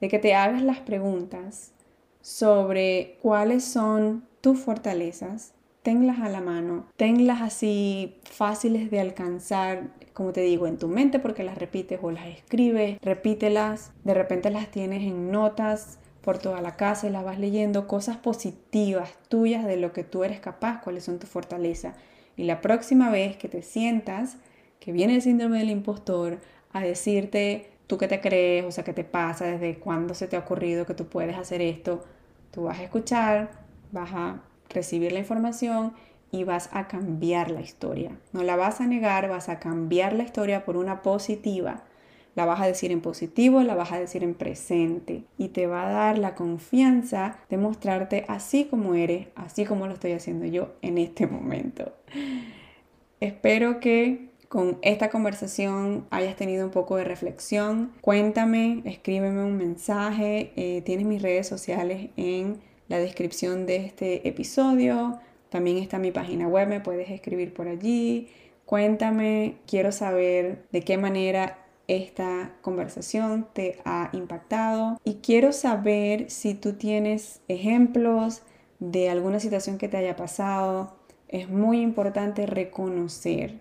de 0.00 0.08
que 0.08 0.18
te 0.18 0.34
hagas 0.34 0.62
las 0.62 0.80
preguntas 0.80 1.70
sobre 2.22 3.18
cuáles 3.22 3.64
son 3.64 4.24
tus 4.40 4.58
fortalezas, 4.58 5.54
tenlas 5.84 6.18
a 6.18 6.28
la 6.28 6.40
mano, 6.40 6.86
tenlas 6.96 7.40
así 7.40 8.16
fáciles 8.24 8.90
de 8.90 8.98
alcanzar, 8.98 9.90
como 10.12 10.32
te 10.32 10.40
digo, 10.40 10.66
en 10.66 10.76
tu 10.76 10.88
mente 10.88 11.20
porque 11.20 11.44
las 11.44 11.56
repites 11.56 12.00
o 12.02 12.10
las 12.10 12.26
escribes, 12.26 12.98
repítelas, 13.00 13.92
de 14.02 14.14
repente 14.14 14.50
las 14.50 14.68
tienes 14.68 15.02
en 15.02 15.30
notas 15.30 16.00
por 16.20 16.38
toda 16.38 16.60
la 16.62 16.74
casa 16.74 17.06
y 17.06 17.10
las 17.10 17.22
vas 17.22 17.38
leyendo, 17.38 17.86
cosas 17.86 18.16
positivas 18.16 19.12
tuyas 19.28 19.66
de 19.66 19.76
lo 19.76 19.92
que 19.92 20.02
tú 20.02 20.24
eres 20.24 20.40
capaz, 20.40 20.80
cuáles 20.82 21.04
son 21.04 21.20
tus 21.20 21.30
fortalezas. 21.30 21.94
Y 22.36 22.42
la 22.42 22.60
próxima 22.60 23.08
vez 23.12 23.36
que 23.36 23.48
te 23.48 23.62
sientas 23.62 24.38
que 24.80 24.92
viene 24.92 25.16
el 25.16 25.22
síndrome 25.22 25.58
del 25.58 25.70
impostor 25.70 26.38
a 26.76 26.86
decirte 26.86 27.70
tú 27.86 27.98
qué 27.98 28.08
te 28.08 28.20
crees, 28.20 28.64
o 28.64 28.70
sea, 28.70 28.84
qué 28.84 28.92
te 28.92 29.04
pasa, 29.04 29.46
desde 29.46 29.78
cuándo 29.78 30.14
se 30.14 30.26
te 30.26 30.36
ha 30.36 30.40
ocurrido 30.40 30.86
que 30.86 30.94
tú 30.94 31.06
puedes 31.06 31.36
hacer 31.36 31.60
esto, 31.60 32.04
tú 32.50 32.64
vas 32.64 32.78
a 32.78 32.82
escuchar, 32.82 33.50
vas 33.92 34.10
a 34.12 34.42
recibir 34.68 35.12
la 35.12 35.20
información 35.20 35.94
y 36.30 36.44
vas 36.44 36.68
a 36.72 36.88
cambiar 36.88 37.50
la 37.50 37.60
historia. 37.60 38.18
No 38.32 38.42
la 38.42 38.56
vas 38.56 38.80
a 38.80 38.86
negar, 38.86 39.28
vas 39.28 39.48
a 39.48 39.58
cambiar 39.58 40.12
la 40.12 40.24
historia 40.24 40.64
por 40.64 40.76
una 40.76 41.02
positiva. 41.02 41.84
La 42.34 42.44
vas 42.44 42.60
a 42.60 42.66
decir 42.66 42.92
en 42.92 43.00
positivo, 43.00 43.62
la 43.62 43.74
vas 43.74 43.92
a 43.92 43.98
decir 43.98 44.22
en 44.22 44.34
presente 44.34 45.24
y 45.38 45.48
te 45.48 45.66
va 45.66 45.88
a 45.88 45.90
dar 45.90 46.18
la 46.18 46.34
confianza 46.34 47.38
de 47.48 47.56
mostrarte 47.56 48.26
así 48.28 48.66
como 48.66 48.94
eres, 48.94 49.28
así 49.36 49.64
como 49.64 49.86
lo 49.86 49.94
estoy 49.94 50.12
haciendo 50.12 50.44
yo 50.44 50.74
en 50.82 50.98
este 50.98 51.26
momento. 51.26 51.94
Espero 53.20 53.80
que 53.80 54.28
con 54.48 54.78
esta 54.82 55.10
conversación 55.10 56.06
hayas 56.10 56.36
tenido 56.36 56.64
un 56.64 56.70
poco 56.70 56.96
de 56.96 57.04
reflexión. 57.04 57.92
Cuéntame, 58.00 58.82
escríbeme 58.84 59.42
un 59.42 59.56
mensaje. 59.56 60.52
Eh, 60.56 60.82
tienes 60.84 61.06
mis 61.06 61.22
redes 61.22 61.46
sociales 61.46 62.10
en 62.16 62.60
la 62.88 62.98
descripción 62.98 63.66
de 63.66 63.76
este 63.76 64.28
episodio. 64.28 65.18
También 65.50 65.78
está 65.78 65.98
mi 65.98 66.12
página 66.12 66.48
web, 66.48 66.68
me 66.68 66.80
puedes 66.80 67.10
escribir 67.10 67.54
por 67.54 67.68
allí. 67.68 68.28
Cuéntame, 68.64 69.56
quiero 69.66 69.92
saber 69.92 70.64
de 70.72 70.82
qué 70.82 70.98
manera 70.98 71.58
esta 71.88 72.52
conversación 72.62 73.46
te 73.52 73.78
ha 73.84 74.10
impactado 74.12 75.00
y 75.04 75.16
quiero 75.16 75.52
saber 75.52 76.30
si 76.30 76.54
tú 76.54 76.72
tienes 76.72 77.40
ejemplos 77.46 78.42
de 78.80 79.08
alguna 79.08 79.40
situación 79.40 79.78
que 79.78 79.88
te 79.88 79.96
haya 79.96 80.16
pasado. 80.16 80.96
Es 81.28 81.48
muy 81.48 81.80
importante 81.80 82.46
reconocer, 82.46 83.60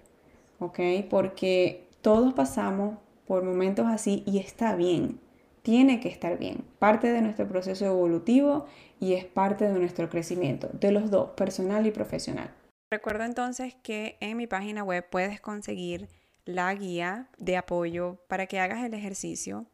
¿ok? 0.60 0.80
Porque 1.10 1.88
todos 2.02 2.34
pasamos 2.34 2.98
por 3.26 3.44
momentos 3.44 3.88
así 3.88 4.24
y 4.26 4.38
está 4.40 4.76
bien, 4.76 5.20
tiene 5.62 6.00
que 6.00 6.10
estar 6.10 6.38
bien. 6.38 6.64
Parte 6.80 7.12
de 7.12 7.22
nuestro 7.22 7.48
proceso 7.48 7.86
evolutivo 7.86 8.68
y 9.00 9.14
es 9.14 9.26
parte 9.26 9.66
de 9.66 9.80
nuestro 9.80 10.10
crecimiento, 10.10 10.70
de 10.74 10.92
los 10.92 11.10
dos, 11.10 11.32
personal 11.32 11.86
y 11.88 11.92
profesional. 11.92 12.52
Recuerda 12.92 13.26
entonces 13.26 13.76
que 13.82 14.18
en 14.20 14.38
mi 14.38 14.48
página 14.48 14.84
web 14.84 15.06
puedes 15.10 15.42
conseguir 15.42 16.08
la 16.46 16.74
guía 16.76 17.30
de 17.40 17.58
apoyo 17.58 18.20
para 18.28 18.46
que 18.46 18.60
hagas 18.60 18.84
el 18.84 18.94
ejercicio, 18.94 19.66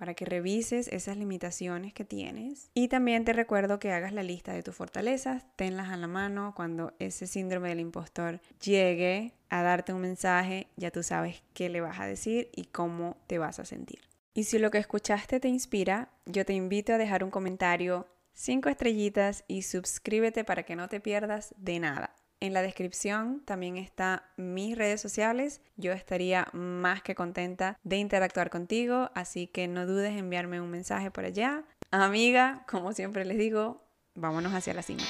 para 0.00 0.14
que 0.14 0.24
revises 0.24 0.88
esas 0.88 1.18
limitaciones 1.18 1.92
que 1.92 2.06
tienes. 2.06 2.70
Y 2.72 2.88
también 2.88 3.26
te 3.26 3.34
recuerdo 3.34 3.78
que 3.78 3.92
hagas 3.92 4.14
la 4.14 4.22
lista 4.22 4.54
de 4.54 4.62
tus 4.62 4.74
fortalezas, 4.74 5.44
tenlas 5.56 5.90
a 5.90 5.98
la 5.98 6.06
mano 6.06 6.54
cuando 6.56 6.94
ese 6.98 7.26
síndrome 7.26 7.68
del 7.68 7.80
impostor 7.80 8.40
llegue 8.62 9.34
a 9.50 9.62
darte 9.62 9.92
un 9.92 10.00
mensaje, 10.00 10.68
ya 10.76 10.90
tú 10.90 11.02
sabes 11.02 11.42
qué 11.52 11.68
le 11.68 11.82
vas 11.82 12.00
a 12.00 12.06
decir 12.06 12.48
y 12.56 12.64
cómo 12.64 13.18
te 13.26 13.36
vas 13.36 13.58
a 13.58 13.66
sentir. 13.66 14.00
Y 14.32 14.44
si 14.44 14.58
lo 14.58 14.70
que 14.70 14.78
escuchaste 14.78 15.38
te 15.38 15.48
inspira, 15.48 16.08
yo 16.24 16.46
te 16.46 16.54
invito 16.54 16.94
a 16.94 16.98
dejar 16.98 17.22
un 17.22 17.30
comentario, 17.30 18.08
cinco 18.32 18.70
estrellitas 18.70 19.44
y 19.48 19.62
suscríbete 19.62 20.44
para 20.44 20.62
que 20.62 20.76
no 20.76 20.88
te 20.88 21.00
pierdas 21.00 21.54
de 21.58 21.78
nada. 21.78 22.16
En 22.42 22.54
la 22.54 22.62
descripción 22.62 23.42
también 23.44 23.76
está 23.76 24.24
mis 24.38 24.76
redes 24.76 25.00
sociales. 25.00 25.60
Yo 25.76 25.92
estaría 25.92 26.48
más 26.54 27.02
que 27.02 27.14
contenta 27.14 27.78
de 27.84 27.98
interactuar 27.98 28.48
contigo, 28.48 29.10
así 29.14 29.46
que 29.46 29.68
no 29.68 29.86
dudes 29.86 30.12
en 30.12 30.20
enviarme 30.20 30.60
un 30.60 30.70
mensaje 30.70 31.10
por 31.10 31.26
allá. 31.26 31.64
Amiga, 31.90 32.64
como 32.66 32.92
siempre 32.92 33.26
les 33.26 33.36
digo, 33.36 33.84
vámonos 34.14 34.54
hacia 34.54 34.72
la 34.72 34.82
cima. 34.82 35.02